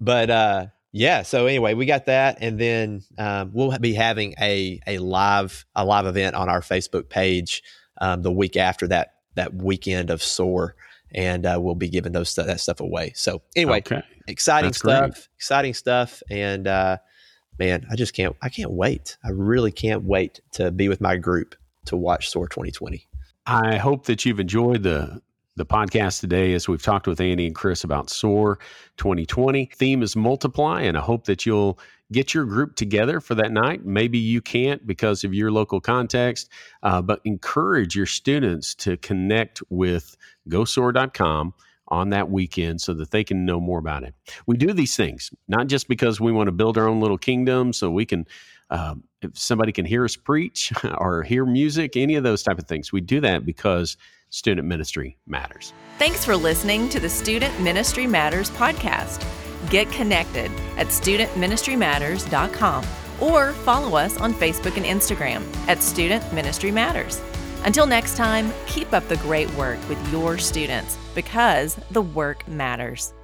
[0.00, 4.80] But uh, yeah, so anyway, we got that, and then um, we'll be having a
[4.86, 7.64] a live a live event on our Facebook page
[8.00, 10.76] um, the week after that that weekend of SOAR
[11.14, 13.12] and uh, we'll be giving those that stuff away.
[13.14, 14.02] So anyway, okay.
[14.26, 15.28] exciting That's stuff, great.
[15.36, 16.98] exciting stuff, and uh,
[17.58, 19.16] man, I just can't I can't wait.
[19.24, 21.54] I really can't wait to be with my group
[21.86, 23.06] to watch SOAR 2020.
[23.46, 25.20] I hope that you've enjoyed the
[25.56, 28.58] the podcast today as we've talked with Andy and Chris about SOAR
[28.96, 29.70] 2020.
[29.76, 31.78] Theme is multiply, and I hope that you'll
[32.12, 33.84] get your group together for that night.
[33.84, 36.50] Maybe you can't because of your local context,
[36.82, 40.16] uh, but encourage your students to connect with
[40.48, 41.54] gosoar.com
[41.88, 44.14] on that weekend so that they can know more about it.
[44.46, 47.72] We do these things not just because we want to build our own little kingdom
[47.72, 48.26] so we can
[48.70, 52.66] uh, if somebody can hear us preach or hear music, any of those type of
[52.66, 52.92] things.
[52.92, 53.96] We do that because
[54.30, 55.72] student ministry matters.
[55.98, 59.24] Thanks for listening to the Student Ministry Matters podcast.
[59.70, 62.84] Get connected at studentministrymatters.com
[63.20, 67.20] or follow us on Facebook and Instagram at Student Ministry Matters.
[67.64, 73.14] Until next time, keep up the great work with your students because the work matters.